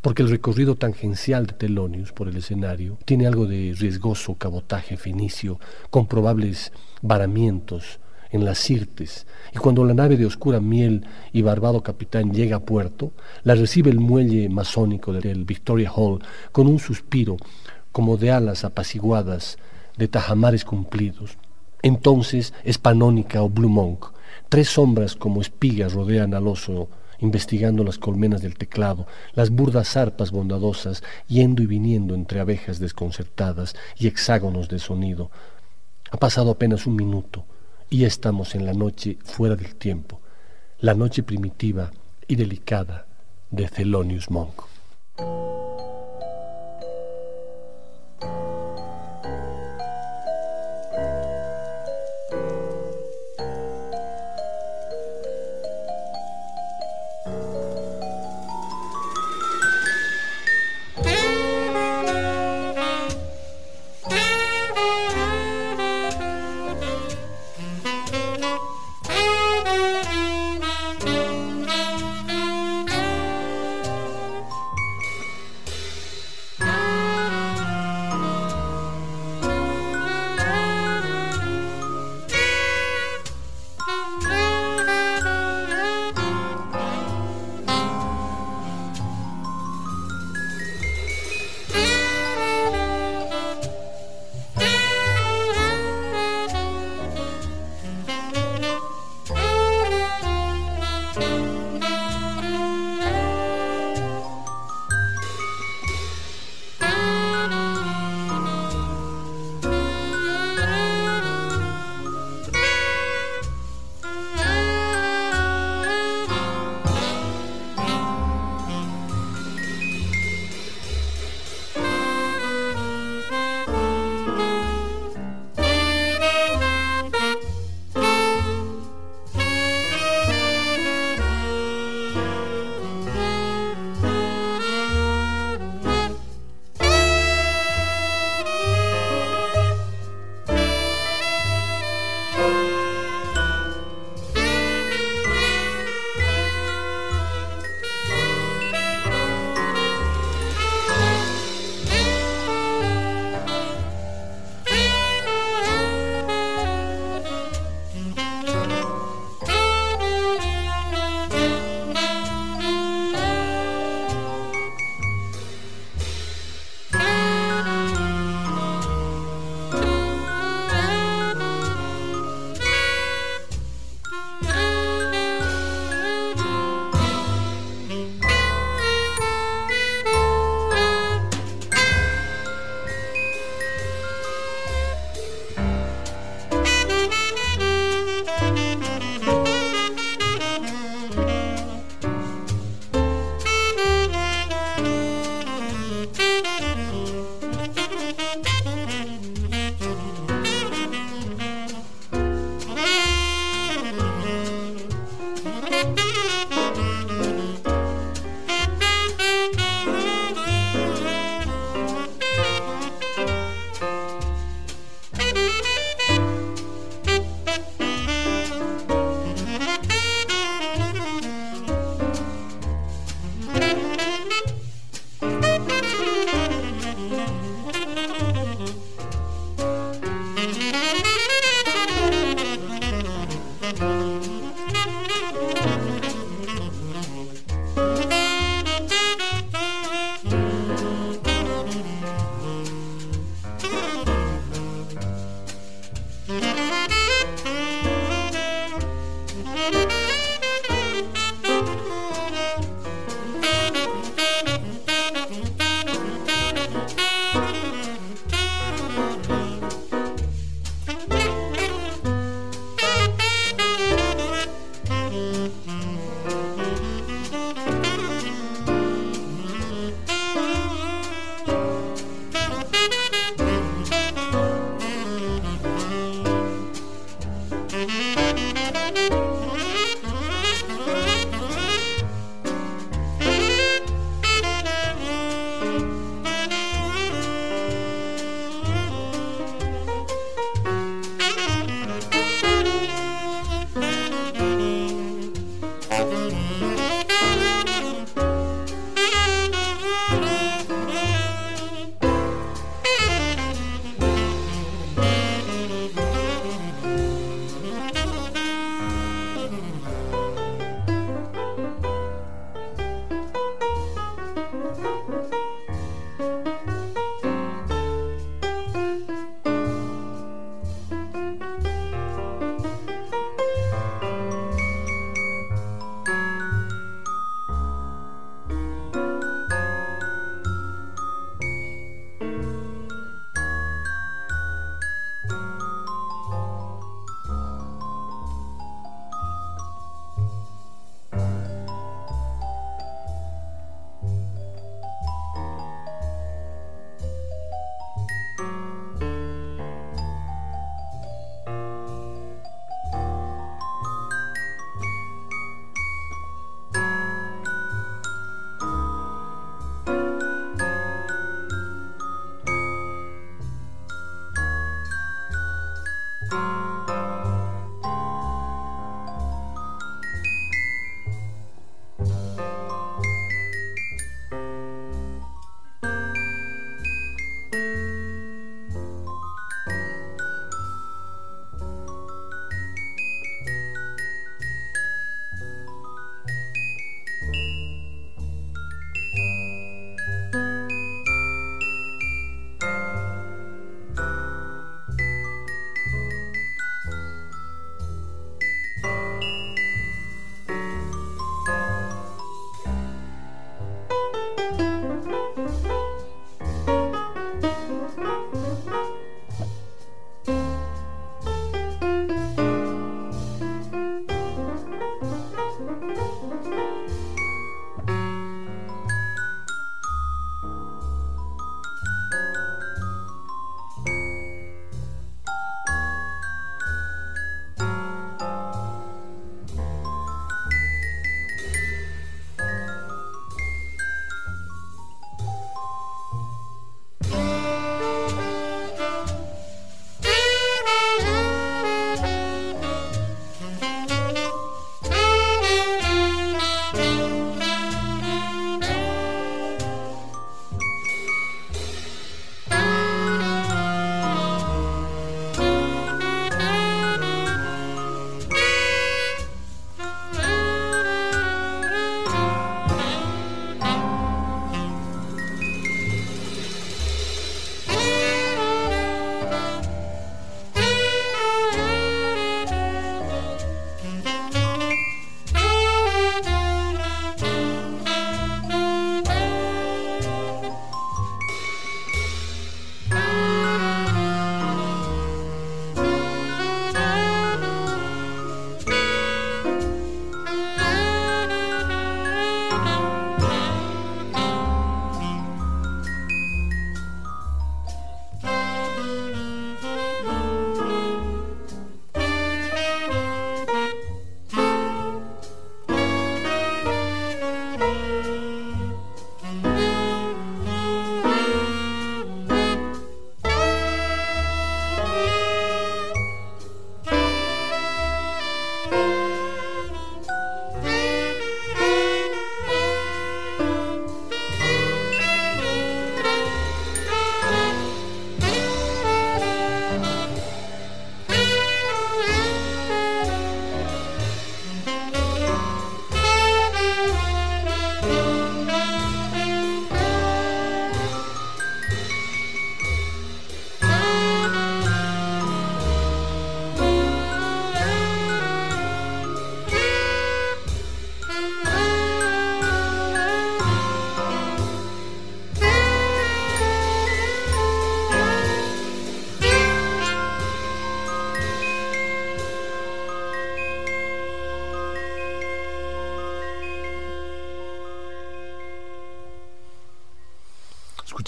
porque 0.00 0.22
el 0.22 0.30
recorrido 0.30 0.76
tangencial 0.76 1.46
de 1.46 1.54
Telonius 1.54 2.12
por 2.12 2.28
el 2.28 2.36
escenario 2.36 2.98
tiene 3.04 3.26
algo 3.26 3.46
de 3.46 3.74
riesgoso 3.78 4.34
cabotaje 4.34 4.96
fenicio, 4.96 5.58
con 5.90 6.06
probables 6.06 6.72
varamientos 7.02 8.00
en 8.30 8.44
las 8.44 8.58
Sirtes, 8.58 9.26
y 9.54 9.58
cuando 9.58 9.84
la 9.84 9.94
nave 9.94 10.16
de 10.16 10.26
oscura 10.26 10.60
miel 10.60 11.06
y 11.32 11.42
barbado 11.42 11.82
capitán 11.82 12.32
llega 12.32 12.56
a 12.56 12.60
puerto, 12.60 13.12
la 13.42 13.54
recibe 13.54 13.90
el 13.90 14.00
muelle 14.00 14.48
masónico 14.48 15.12
del 15.12 15.44
Victoria 15.44 15.90
Hall 15.94 16.20
con 16.52 16.66
un 16.66 16.78
suspiro 16.78 17.36
como 17.90 18.16
de 18.16 18.30
alas 18.30 18.64
apaciguadas 18.64 19.58
de 19.96 20.08
tajamares 20.08 20.64
cumplidos. 20.64 21.38
Entonces 21.82 22.52
es 22.64 22.78
Panónica 22.78 23.42
o 23.42 23.48
Blue 23.48 23.68
Monk. 23.68 24.06
Tres 24.48 24.68
sombras 24.68 25.16
como 25.16 25.40
espigas 25.40 25.94
rodean 25.94 26.34
al 26.34 26.46
oso 26.46 26.88
investigando 27.20 27.84
las 27.84 27.98
colmenas 27.98 28.42
del 28.42 28.56
teclado, 28.56 29.06
las 29.34 29.50
burdas 29.50 29.96
arpas 29.96 30.30
bondadosas, 30.30 31.02
yendo 31.26 31.62
y 31.62 31.66
viniendo 31.66 32.14
entre 32.14 32.40
abejas 32.40 32.78
desconcertadas 32.78 33.74
y 33.96 34.06
hexágonos 34.06 34.68
de 34.68 34.78
sonido. 34.78 35.30
Ha 36.10 36.16
pasado 36.16 36.50
apenas 36.50 36.86
un 36.86 36.96
minuto 36.96 37.44
y 37.90 38.04
estamos 38.04 38.54
en 38.54 38.66
la 38.66 38.72
noche 38.72 39.18
fuera 39.24 39.56
del 39.56 39.74
tiempo, 39.74 40.20
la 40.78 40.94
noche 40.94 41.22
primitiva 41.22 41.90
y 42.26 42.36
delicada 42.36 43.06
de 43.50 43.68
Thelonious 43.68 44.30
Monk. 44.30 44.62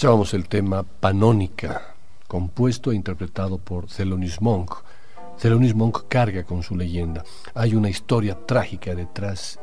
Escuchábamos 0.01 0.33
el 0.33 0.47
tema 0.47 0.81
Panónica, 0.81 1.93
compuesto 2.27 2.91
e 2.91 2.95
interpretado 2.95 3.59
por 3.59 3.85
Thelonious 3.85 4.41
Monk. 4.41 4.73
Thelonious 5.39 5.75
Monk 5.75 6.05
carga 6.07 6.43
con 6.43 6.63
su 6.63 6.75
leyenda. 6.75 7.23
Hay 7.53 7.75
una 7.75 7.87
historia 7.87 8.35
trágica 8.47 8.95
detrás 8.95 9.59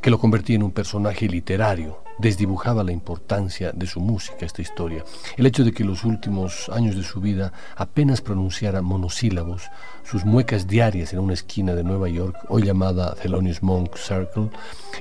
que 0.00 0.10
lo 0.10 0.20
convertía 0.20 0.54
en 0.54 0.62
un 0.62 0.70
personaje 0.70 1.26
literario, 1.26 2.04
desdibujaba 2.20 2.84
la 2.84 2.92
importancia 2.92 3.72
de 3.72 3.88
su 3.88 3.98
música, 3.98 4.46
esta 4.46 4.62
historia. 4.62 5.04
El 5.36 5.46
hecho 5.46 5.64
de 5.64 5.72
que 5.72 5.82
los 5.82 6.04
últimos 6.04 6.68
años 6.68 6.94
de 6.94 7.02
su 7.02 7.20
vida 7.20 7.52
apenas 7.74 8.20
pronunciara 8.20 8.82
monosílabos, 8.82 9.64
sus 10.04 10.24
muecas 10.24 10.68
diarias 10.68 11.12
en 11.14 11.18
una 11.18 11.34
esquina 11.34 11.74
de 11.74 11.82
Nueva 11.82 12.08
York, 12.08 12.36
hoy 12.48 12.62
llamada 12.62 13.16
Thelonious 13.16 13.64
Monk 13.64 13.96
Circle, 13.96 14.50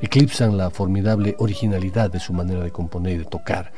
eclipsan 0.02 0.58
la 0.58 0.72
formidable 0.72 1.36
originalidad 1.38 2.10
de 2.10 2.20
su 2.20 2.34
manera 2.34 2.64
de 2.64 2.72
componer 2.72 3.14
y 3.14 3.18
de 3.20 3.26
tocar. 3.26 3.72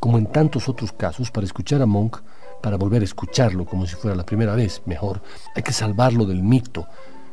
Como 0.00 0.18
en 0.18 0.26
tantos 0.26 0.68
otros 0.68 0.92
casos, 0.92 1.30
para 1.30 1.46
escuchar 1.46 1.82
a 1.82 1.86
Monk, 1.86 2.18
para 2.62 2.76
volver 2.76 3.02
a 3.02 3.04
escucharlo 3.04 3.66
como 3.66 3.86
si 3.86 3.96
fuera 3.96 4.16
la 4.16 4.26
primera 4.26 4.54
vez, 4.54 4.82
mejor, 4.86 5.22
hay 5.54 5.62
que 5.62 5.72
salvarlo 5.72 6.24
del 6.24 6.42
mito 6.42 6.86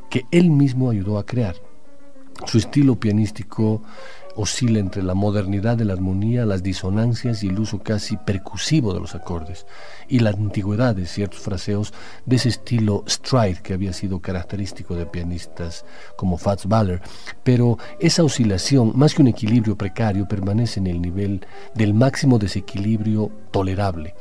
que 0.09 0.25
él 0.31 0.49
mismo 0.49 0.89
ayudó 0.89 1.19
a 1.19 1.25
crear. 1.25 1.55
Su 2.45 2.57
estilo 2.57 2.99
pianístico 2.99 3.83
oscila 4.39 4.79
entre 4.79 5.03
la 5.03 5.15
modernidad 5.15 5.75
de 5.75 5.83
la 5.83 5.93
armonía, 5.93 6.45
las 6.45 6.63
disonancias 6.63 7.43
y 7.43 7.47
el 7.47 7.59
uso 7.59 7.79
casi 7.79 8.15
percusivo 8.15 8.93
de 8.93 9.01
los 9.01 9.13
acordes, 9.13 9.65
y 10.07 10.19
la 10.19 10.29
antigüedad 10.29 10.95
de 10.95 11.05
ciertos 11.05 11.41
fraseos 11.41 11.93
de 12.25 12.37
ese 12.37 12.49
estilo 12.49 13.03
stride 13.05 13.61
que 13.61 13.73
había 13.73 13.91
sido 13.91 14.21
característico 14.21 14.95
de 14.95 15.05
pianistas 15.05 15.83
como 16.15 16.37
Fats 16.37 16.65
Waller, 16.65 17.01
pero 17.43 17.77
esa 17.99 18.23
oscilación, 18.23 18.93
más 18.95 19.13
que 19.13 19.21
un 19.21 19.27
equilibrio 19.27 19.77
precario, 19.77 20.27
permanece 20.27 20.79
en 20.79 20.87
el 20.87 21.01
nivel 21.01 21.45
del 21.75 21.93
máximo 21.93 22.39
desequilibrio 22.39 23.29
tolerable. 23.51 24.15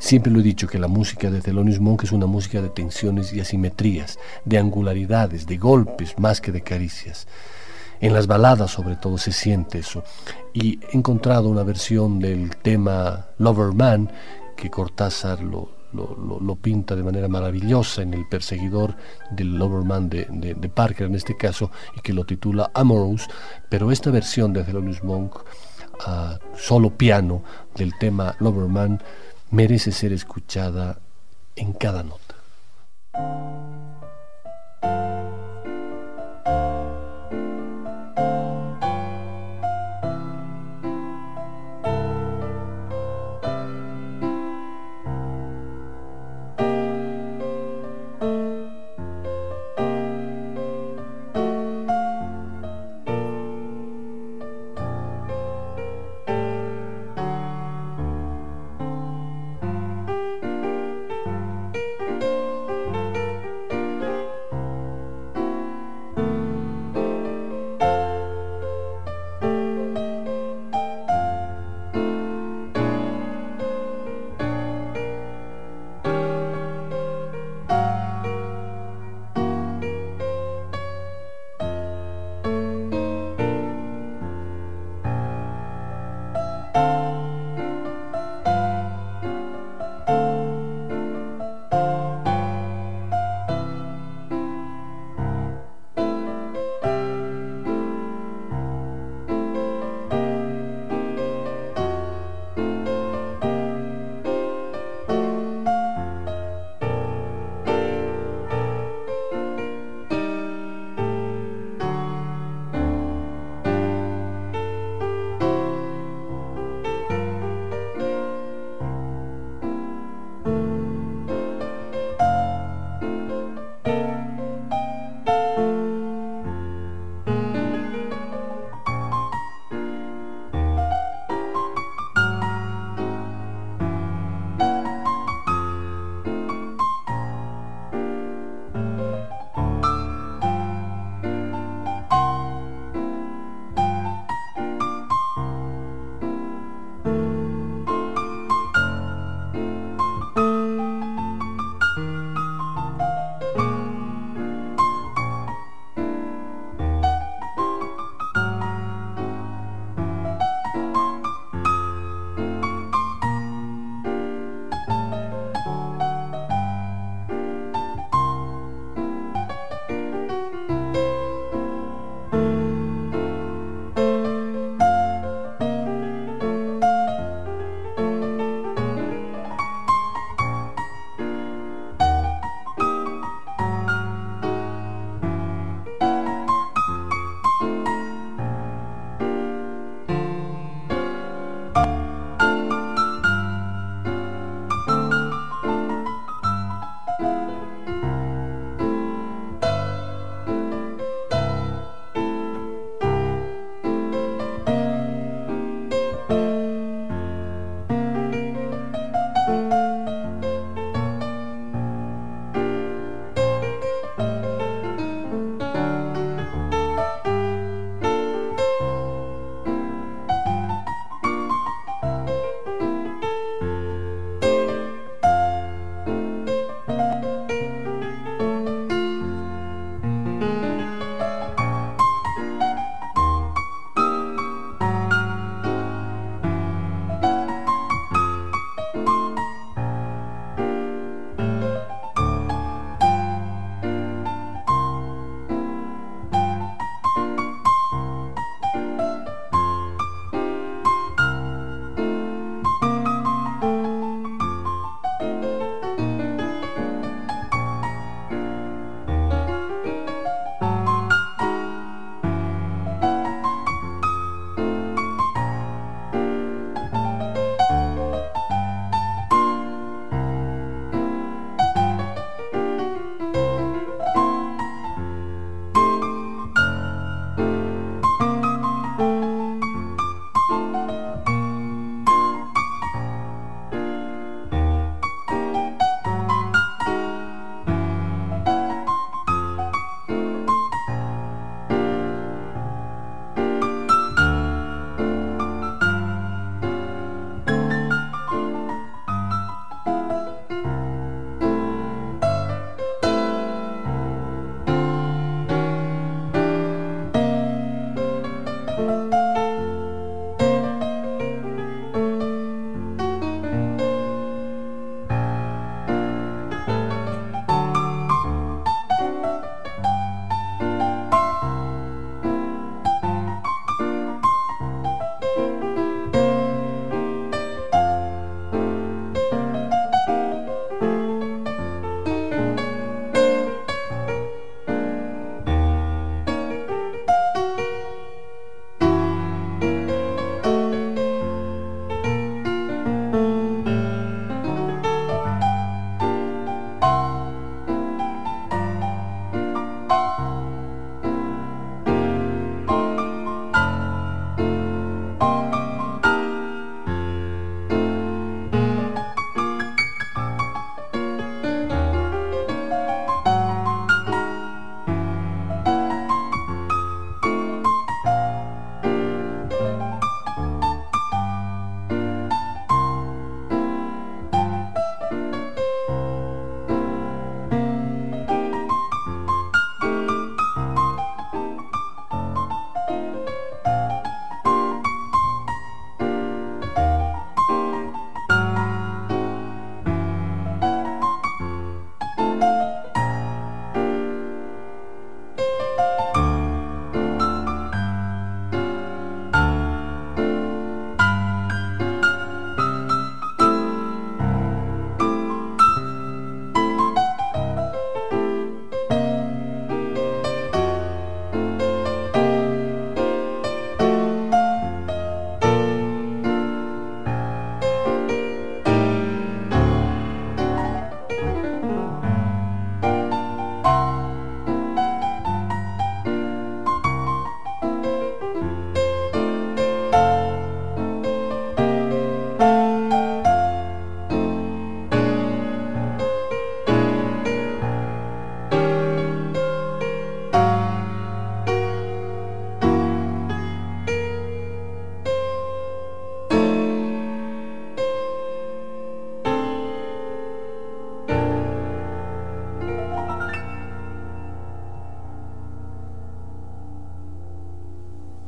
Siempre 0.00 0.32
lo 0.32 0.40
he 0.40 0.42
dicho 0.42 0.66
que 0.66 0.80
la 0.80 0.88
música 0.88 1.30
de 1.30 1.40
Thelonious 1.40 1.78
Monk 1.78 2.02
es 2.02 2.10
una 2.10 2.26
música 2.26 2.60
de 2.60 2.70
tensiones 2.70 3.32
y 3.32 3.38
asimetrías, 3.38 4.18
de 4.44 4.58
angularidades, 4.58 5.46
de 5.46 5.56
golpes 5.58 6.18
más 6.18 6.40
que 6.40 6.50
de 6.50 6.62
caricias. 6.62 7.28
En 8.02 8.12
las 8.12 8.26
baladas 8.26 8.72
sobre 8.72 8.96
todo 8.96 9.16
se 9.16 9.32
siente 9.32 9.78
eso. 9.78 10.02
Y 10.52 10.80
he 10.90 10.96
encontrado 10.96 11.48
una 11.48 11.62
versión 11.62 12.18
del 12.18 12.56
tema 12.56 13.28
Lover 13.38 13.72
Man 13.72 14.10
que 14.56 14.68
Cortázar 14.70 15.40
lo, 15.40 15.70
lo, 15.92 16.56
pinta 16.56 16.96
de 16.96 17.02
manera 17.02 17.28
maravillosa 17.28 18.02
en 18.02 18.14
El 18.14 18.26
perseguidor 18.26 18.96
del 19.30 19.56
Loverman 19.56 20.08
de, 20.08 20.26
de, 20.28 20.68
Parker 20.68 21.06
en 21.06 21.14
este 21.14 21.36
caso 21.36 21.70
y 21.96 22.00
que 22.00 22.12
lo 22.12 22.24
titula 22.24 22.70
Amorous, 22.74 23.28
pero 23.68 23.90
esta 23.90 24.10
versión 24.10 24.52
de 24.52 24.64
Thelonious 24.64 25.04
Monk 25.04 25.36
a 26.04 26.38
solo 26.56 26.90
piano 26.90 27.42
del 27.76 27.96
tema 27.98 28.34
Loverman 28.40 29.02
merece 29.50 29.92
ser 29.92 30.12
escuchada 30.12 30.98
en 31.56 31.72
cada 31.72 32.02
nota. 32.02 33.91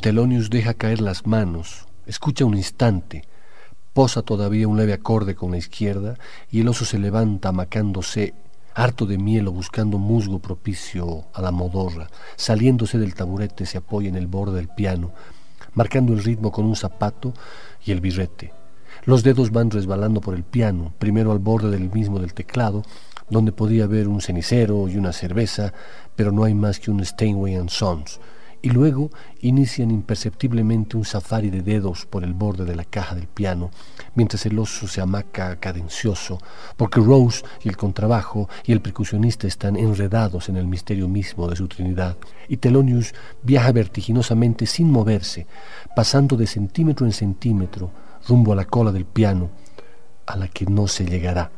Telonius 0.04 0.50
deja 0.50 0.74
caer 0.74 1.00
las 1.00 1.26
manos, 1.26 1.86
escucha 2.04 2.44
un 2.44 2.54
instante, 2.54 3.24
posa 3.94 4.20
todavía 4.20 4.68
un 4.68 4.76
leve 4.76 4.92
acorde 4.92 5.34
con 5.34 5.52
la 5.52 5.56
izquierda 5.56 6.18
y 6.50 6.60
el 6.60 6.68
oso 6.68 6.84
se 6.84 6.98
levanta 6.98 7.48
amacándose, 7.48 8.34
harto 8.74 9.06
de 9.06 9.16
miel 9.16 9.48
o 9.48 9.52
buscando 9.52 9.96
musgo 9.96 10.40
propicio 10.40 11.24
a 11.32 11.40
la 11.40 11.52
modorra, 11.52 12.10
saliéndose 12.36 12.98
del 12.98 13.14
taburete 13.14 13.64
se 13.64 13.78
apoya 13.78 14.10
en 14.10 14.16
el 14.16 14.26
borde 14.26 14.56
del 14.56 14.68
piano, 14.68 15.12
marcando 15.72 16.12
el 16.12 16.22
ritmo 16.22 16.52
con 16.52 16.66
un 16.66 16.76
zapato 16.76 17.32
y 17.82 17.92
el 17.92 18.02
birrete. 18.02 18.52
Los 19.06 19.22
dedos 19.22 19.52
van 19.52 19.70
resbalando 19.70 20.20
por 20.20 20.34
el 20.34 20.44
piano, 20.44 20.92
primero 20.98 21.32
al 21.32 21.38
borde 21.38 21.70
del 21.70 21.90
mismo 21.90 22.18
del 22.18 22.34
teclado, 22.34 22.82
donde 23.30 23.52
podía 23.52 23.84
haber 23.84 24.08
un 24.08 24.20
cenicero 24.20 24.86
y 24.86 24.98
una 24.98 25.14
cerveza, 25.14 25.72
pero 26.14 26.30
no 26.30 26.44
hay 26.44 26.52
más 26.52 26.78
que 26.78 26.90
un 26.90 27.02
Steinway 27.02 27.54
and 27.54 27.70
Sons, 27.70 28.20
y 28.64 28.70
luego 28.70 29.10
inician 29.42 29.90
imperceptiblemente 29.90 30.96
un 30.96 31.04
safari 31.04 31.50
de 31.50 31.60
dedos 31.60 32.06
por 32.06 32.24
el 32.24 32.32
borde 32.32 32.64
de 32.64 32.74
la 32.74 32.86
caja 32.86 33.14
del 33.14 33.26
piano, 33.26 33.70
mientras 34.14 34.46
el 34.46 34.58
oso 34.58 34.88
se 34.88 35.02
amaca 35.02 35.56
cadencioso, 35.60 36.38
porque 36.78 36.98
Rose 36.98 37.44
y 37.62 37.68
el 37.68 37.76
contrabajo 37.76 38.48
y 38.64 38.72
el 38.72 38.80
percusionista 38.80 39.46
están 39.46 39.76
enredados 39.76 40.48
en 40.48 40.56
el 40.56 40.66
misterio 40.66 41.08
mismo 41.08 41.46
de 41.46 41.56
su 41.56 41.68
Trinidad, 41.68 42.16
y 42.48 42.56
Thelonious 42.56 43.14
viaja 43.42 43.70
vertiginosamente 43.70 44.64
sin 44.64 44.90
moverse, 44.90 45.46
pasando 45.94 46.34
de 46.38 46.46
centímetro 46.46 47.04
en 47.04 47.12
centímetro 47.12 47.90
rumbo 48.26 48.54
a 48.54 48.56
la 48.56 48.64
cola 48.64 48.92
del 48.92 49.04
piano, 49.04 49.50
a 50.24 50.38
la 50.38 50.48
que 50.48 50.64
no 50.64 50.88
se 50.88 51.04
llegará. 51.04 51.50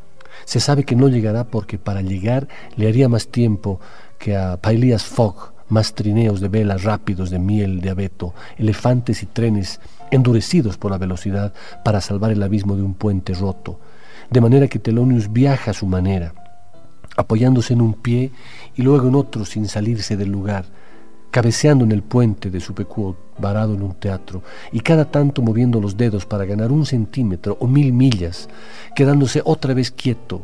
Se 0.43 0.59
sabe 0.59 0.83
que 0.83 0.97
no 0.97 1.07
llegará 1.07 1.45
porque 1.45 1.77
para 1.79 2.01
llegar 2.01 2.49
le 2.75 2.89
haría 2.89 3.07
más 3.07 3.29
tiempo 3.29 3.79
que 4.19 4.35
a 4.35 4.57
Pailias 4.57 5.05
Fogg, 5.05 5.55
más 5.69 5.93
trineos 5.93 6.39
de 6.39 6.47
velas 6.47 6.83
rápidos 6.83 7.29
de 7.29 7.39
miel 7.39 7.81
de 7.81 7.89
abeto, 7.89 8.33
elefantes 8.57 9.23
y 9.23 9.25
trenes 9.25 9.79
endurecidos 10.11 10.77
por 10.77 10.91
la 10.91 10.97
velocidad 10.97 11.53
para 11.83 12.01
salvar 12.01 12.31
el 12.31 12.43
abismo 12.43 12.75
de 12.75 12.83
un 12.83 12.93
puente 12.93 13.33
roto, 13.33 13.79
de 14.29 14.41
manera 14.41 14.67
que 14.67 14.79
Telonius 14.79 15.31
viaja 15.31 15.71
a 15.71 15.73
su 15.73 15.85
manera, 15.85 16.33
apoyándose 17.15 17.73
en 17.73 17.81
un 17.81 17.93
pie 17.93 18.31
y 18.75 18.81
luego 18.81 19.07
en 19.07 19.15
otro 19.15 19.45
sin 19.45 19.67
salirse 19.67 20.15
del 20.15 20.29
lugar, 20.29 20.65
cabeceando 21.31 21.83
en 21.83 21.91
el 21.91 22.03
puente 22.03 22.49
de 22.49 22.59
su 22.59 22.73
pecuo 22.73 23.17
varado 23.37 23.73
en 23.73 23.83
un 23.83 23.93
teatro, 23.95 24.43
y 24.71 24.79
cada 24.79 25.05
tanto 25.11 25.41
moviendo 25.41 25.81
los 25.81 25.97
dedos 25.97 26.25
para 26.25 26.45
ganar 26.45 26.71
un 26.71 26.85
centímetro 26.85 27.57
o 27.59 27.67
mil 27.67 27.93
millas, 27.93 28.49
quedándose 28.95 29.41
otra 29.43 29.73
vez 29.73 29.91
quieto 29.91 30.43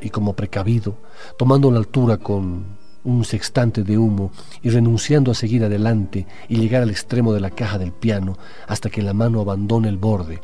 y 0.00 0.10
como 0.10 0.34
precavido, 0.34 0.96
tomando 1.38 1.70
la 1.70 1.78
altura 1.78 2.18
con 2.18 2.81
un 3.04 3.24
sextante 3.24 3.82
de 3.82 3.98
humo 3.98 4.32
y 4.62 4.70
renunciando 4.70 5.30
a 5.30 5.34
seguir 5.34 5.64
adelante 5.64 6.26
y 6.48 6.56
llegar 6.56 6.82
al 6.82 6.90
extremo 6.90 7.32
de 7.32 7.40
la 7.40 7.50
caja 7.50 7.78
del 7.78 7.92
piano 7.92 8.38
hasta 8.66 8.90
que 8.90 9.02
la 9.02 9.12
mano 9.12 9.40
abandone 9.40 9.88
el 9.88 9.98
borde. 9.98 10.40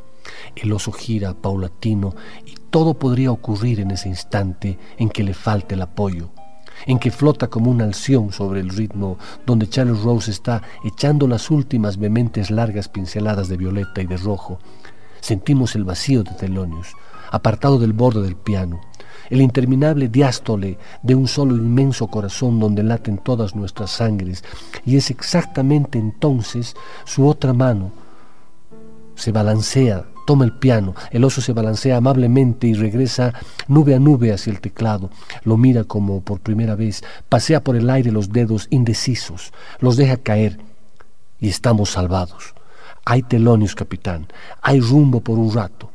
El 0.56 0.72
oso 0.72 0.92
gira 0.92 1.34
paulatino 1.34 2.14
y 2.44 2.54
todo 2.70 2.94
podría 2.94 3.30
ocurrir 3.30 3.80
en 3.80 3.90
ese 3.90 4.09
instante 4.09 4.78
en 4.98 5.09
que 5.09 5.22
le 5.22 5.34
falte 5.34 5.74
el 5.74 5.82
apoyo, 5.82 6.30
en 6.86 6.98
que 6.98 7.11
flota 7.11 7.48
como 7.48 7.70
una 7.70 7.84
alción 7.84 8.32
sobre 8.32 8.61
el 8.61 8.70
ritmo 8.70 9.18
donde 9.46 9.68
Charles 9.68 10.02
Rose 10.02 10.30
está 10.30 10.62
echando 10.84 11.26
las 11.26 11.50
últimas 11.50 11.98
vehementes 11.98 12.50
largas 12.50 12.88
pinceladas 12.88 13.48
de 13.48 13.56
violeta 13.56 14.02
y 14.02 14.06
de 14.06 14.16
rojo. 14.16 14.59
Sentimos 15.20 15.74
el 15.74 15.84
vacío 15.84 16.22
de 16.22 16.32
Telonius, 16.32 16.88
apartado 17.30 17.78
del 17.78 17.92
borde 17.92 18.22
del 18.22 18.36
piano, 18.36 18.80
el 19.31 19.41
interminable 19.41 20.09
diástole 20.09 20.79
de 21.03 21.14
un 21.14 21.29
solo 21.29 21.57
inmenso 21.57 22.07
corazón 22.07 22.59
donde 22.59 22.83
laten 22.83 23.18
todas 23.18 23.55
nuestras 23.55 23.91
sangres, 23.91 24.45
y 24.85 24.97
es 24.97 25.11
exactamente 25.11 25.99
entonces 25.99 26.74
su 27.05 27.26
otra 27.26 27.53
mano 27.53 27.93
se 29.14 29.33
balancea, 29.33 30.05
toma 30.26 30.45
el 30.45 30.53
piano, 30.53 30.95
el 31.11 31.24
oso 31.24 31.41
se 31.41 31.53
balancea 31.53 31.97
amablemente 31.97 32.68
y 32.68 32.74
regresa 32.74 33.35
nube 33.66 33.95
a 33.95 33.99
nube 33.99 34.33
hacia 34.33 34.53
el 34.53 34.61
teclado, 34.61 35.11
lo 35.43 35.57
mira 35.57 35.85
como 35.85 36.20
por 36.20 36.41
primera 36.41 36.76
vez, 36.76 37.03
pasea 37.29 37.64
por 37.64 37.74
el 37.76 37.91
aire 37.91 38.12
los 38.12 38.31
dedos 38.31 38.68
indecisos, 38.70 39.53
los 39.81 39.97
deja 39.97 40.16
caer 40.16 40.61
y 41.41 41.49
estamos 41.49 41.91
salvados. 41.91 42.55
Hay 43.05 43.22
telonios, 43.22 43.74
capitán, 43.74 44.26
hay 44.62 44.81
rumbo 44.81 45.20
por 45.20 45.39
un 45.39 45.53
rato. 45.53 45.91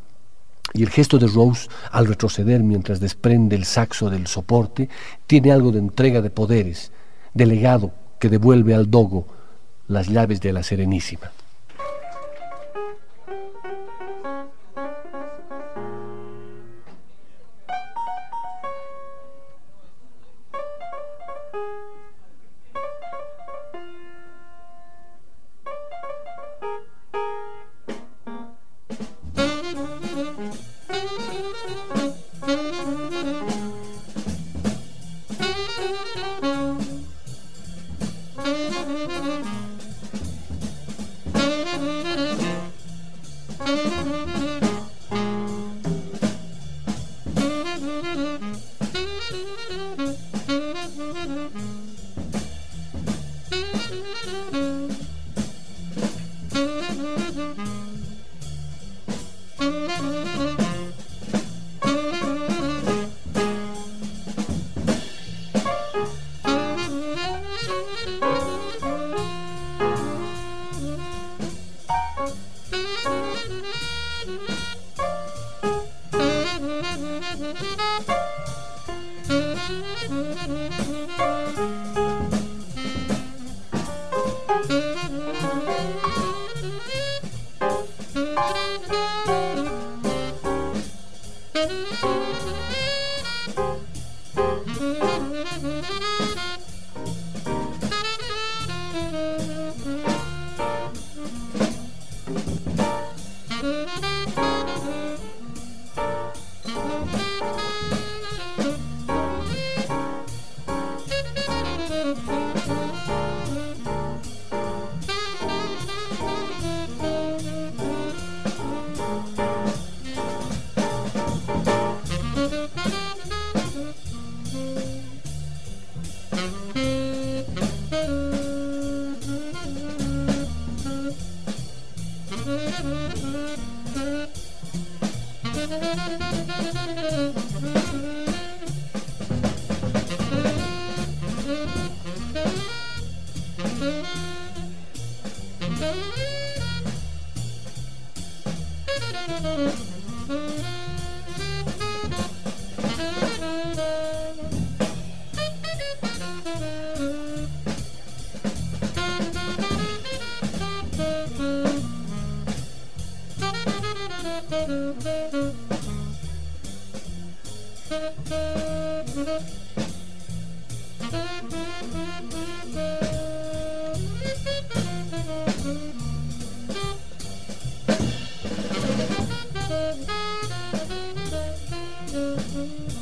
Y 0.73 0.81
el 0.83 0.89
gesto 0.89 1.19
de 1.19 1.27
Rose, 1.27 1.69
al 1.91 2.07
retroceder 2.07 2.63
mientras 2.63 2.99
desprende 2.99 3.55
el 3.55 3.65
saxo 3.65 4.09
del 4.09 4.27
soporte, 4.27 4.89
tiene 5.27 5.51
algo 5.51 5.71
de 5.71 5.79
entrega 5.79 6.21
de 6.21 6.31
poderes, 6.31 6.91
de 7.33 7.45
legado 7.45 7.93
que 8.19 8.29
devuelve 8.29 8.73
al 8.73 8.89
dogo 8.89 9.27
las 9.87 10.07
llaves 10.07 10.41
de 10.41 10.53
la 10.53 10.63
Serenísima. 10.63 11.31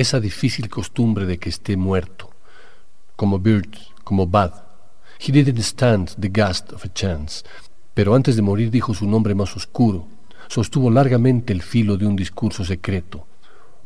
esa 0.00 0.18
difícil 0.18 0.68
costumbre 0.68 1.26
de 1.26 1.38
que 1.38 1.50
esté 1.50 1.76
muerto, 1.76 2.30
como 3.16 3.38
Bird, 3.38 3.76
como 4.02 4.26
Bud. 4.26 4.52
He 5.18 5.30
didn't 5.30 5.58
stand 5.58 6.14
the 6.18 6.28
gust 6.28 6.72
of 6.72 6.84
a 6.84 6.92
chance, 6.92 7.44
pero 7.92 8.14
antes 8.14 8.34
de 8.36 8.42
morir 8.42 8.70
dijo 8.70 8.94
su 8.94 9.06
nombre 9.06 9.34
más 9.34 9.54
oscuro, 9.56 10.08
sostuvo 10.48 10.90
largamente 10.90 11.52
el 11.52 11.60
filo 11.60 11.98
de 11.98 12.06
un 12.06 12.16
discurso 12.16 12.64
secreto, 12.64 13.26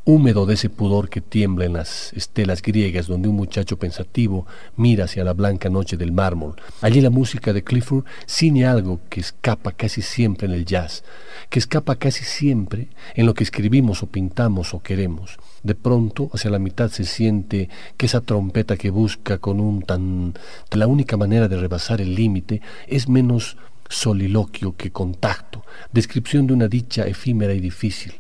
húmedo 0.07 0.45
de 0.45 0.55
ese 0.55 0.69
pudor 0.69 1.09
que 1.09 1.23
tiembla 1.23 1.65
en 1.65 1.73
las 1.73 2.13
estelas 2.13 2.61
griegas 2.61 3.07
donde 3.07 3.29
un 3.29 3.37
muchacho 3.37 3.79
pensativo 3.79 4.47
mira 4.77 5.05
hacia 5.05 5.25
la 5.25 5.33
blanca 5.33 5.71
noche 5.71 5.97
del 5.97 6.13
mármol. 6.13 6.57
Allí 6.83 7.01
la 7.01 7.09
música 7.09 7.55
de 7.55 7.65
Clifford 7.65 8.05
ciñe 8.27 8.67
algo 8.67 9.01
que 9.09 9.21
escapa 9.21 9.73
casi 9.73 10.03
siempre 10.03 10.47
en 10.47 10.53
el 10.53 10.67
jazz, 10.67 11.05
que 11.49 11.59
escapa 11.59 11.97
casi 11.97 12.23
siempre 12.23 12.89
en 13.15 13.25
lo 13.25 13.33
que 13.33 13.45
escribimos 13.45 14.03
o 14.03 14.07
pintamos 14.07 14.75
o 14.75 14.83
queremos. 14.83 15.39
De 15.63 15.75
pronto, 15.75 16.29
hacia 16.35 16.51
la 16.51 16.59
mitad 16.59 16.91
se 16.91 17.05
siente 17.05 17.71
que 17.97 18.05
esa 18.05 18.21
trompeta 18.21 18.77
que 18.77 18.91
busca 18.91 19.39
con 19.39 19.59
un 19.59 19.83
tan... 19.83 20.35
la 20.71 20.87
única 20.87 21.17
manera 21.17 21.49
de 21.49 21.57
rebasar 21.57 22.03
el 22.03 22.15
límite 22.15 22.61
es 22.89 23.09
menos 23.09 23.57
soliloquio 23.89 24.77
que 24.77 24.91
contacto, 24.91 25.65
descripción 25.93 26.47
de 26.47 26.53
una 26.53 26.69
dicha 26.69 27.07
efímera 27.07 27.55
y 27.55 27.61
difícil 27.61 28.13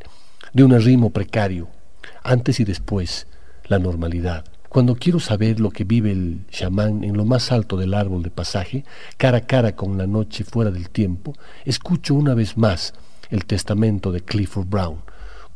de 0.54 0.62
un 0.62 0.72
arrimo 0.72 1.10
precario, 1.10 1.68
antes 2.22 2.60
y 2.60 2.64
después, 2.64 3.26
la 3.64 3.80
normalidad. 3.80 4.44
Cuando 4.68 4.94
quiero 4.94 5.18
saber 5.18 5.58
lo 5.58 5.70
que 5.70 5.84
vive 5.84 6.12
el 6.12 6.46
chamán 6.48 7.02
en 7.02 7.16
lo 7.16 7.24
más 7.24 7.50
alto 7.50 7.76
del 7.76 7.92
árbol 7.92 8.22
de 8.22 8.30
pasaje, 8.30 8.84
cara 9.16 9.38
a 9.38 9.40
cara 9.42 9.74
con 9.74 9.98
la 9.98 10.06
noche 10.06 10.44
fuera 10.44 10.70
del 10.70 10.90
tiempo, 10.90 11.34
escucho 11.64 12.14
una 12.14 12.34
vez 12.34 12.56
más 12.56 12.94
el 13.30 13.46
testamento 13.46 14.12
de 14.12 14.20
Clifford 14.20 14.68
Brown, 14.68 14.98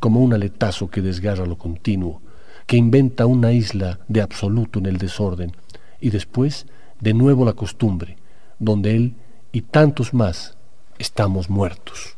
como 0.01 0.19
un 0.19 0.33
aletazo 0.33 0.89
que 0.89 1.01
desgarra 1.01 1.45
lo 1.45 1.57
continuo, 1.57 2.21
que 2.67 2.75
inventa 2.75 3.25
una 3.25 3.53
isla 3.53 3.99
de 4.09 4.21
absoluto 4.21 4.79
en 4.79 4.85
el 4.85 4.97
desorden, 4.97 5.53
y 6.01 6.09
después 6.09 6.65
de 6.99 7.13
nuevo 7.13 7.45
la 7.45 7.53
costumbre, 7.53 8.17
donde 8.59 8.95
él 8.95 9.15
y 9.53 9.61
tantos 9.61 10.13
más 10.13 10.57
estamos 10.97 11.49
muertos. 11.49 12.17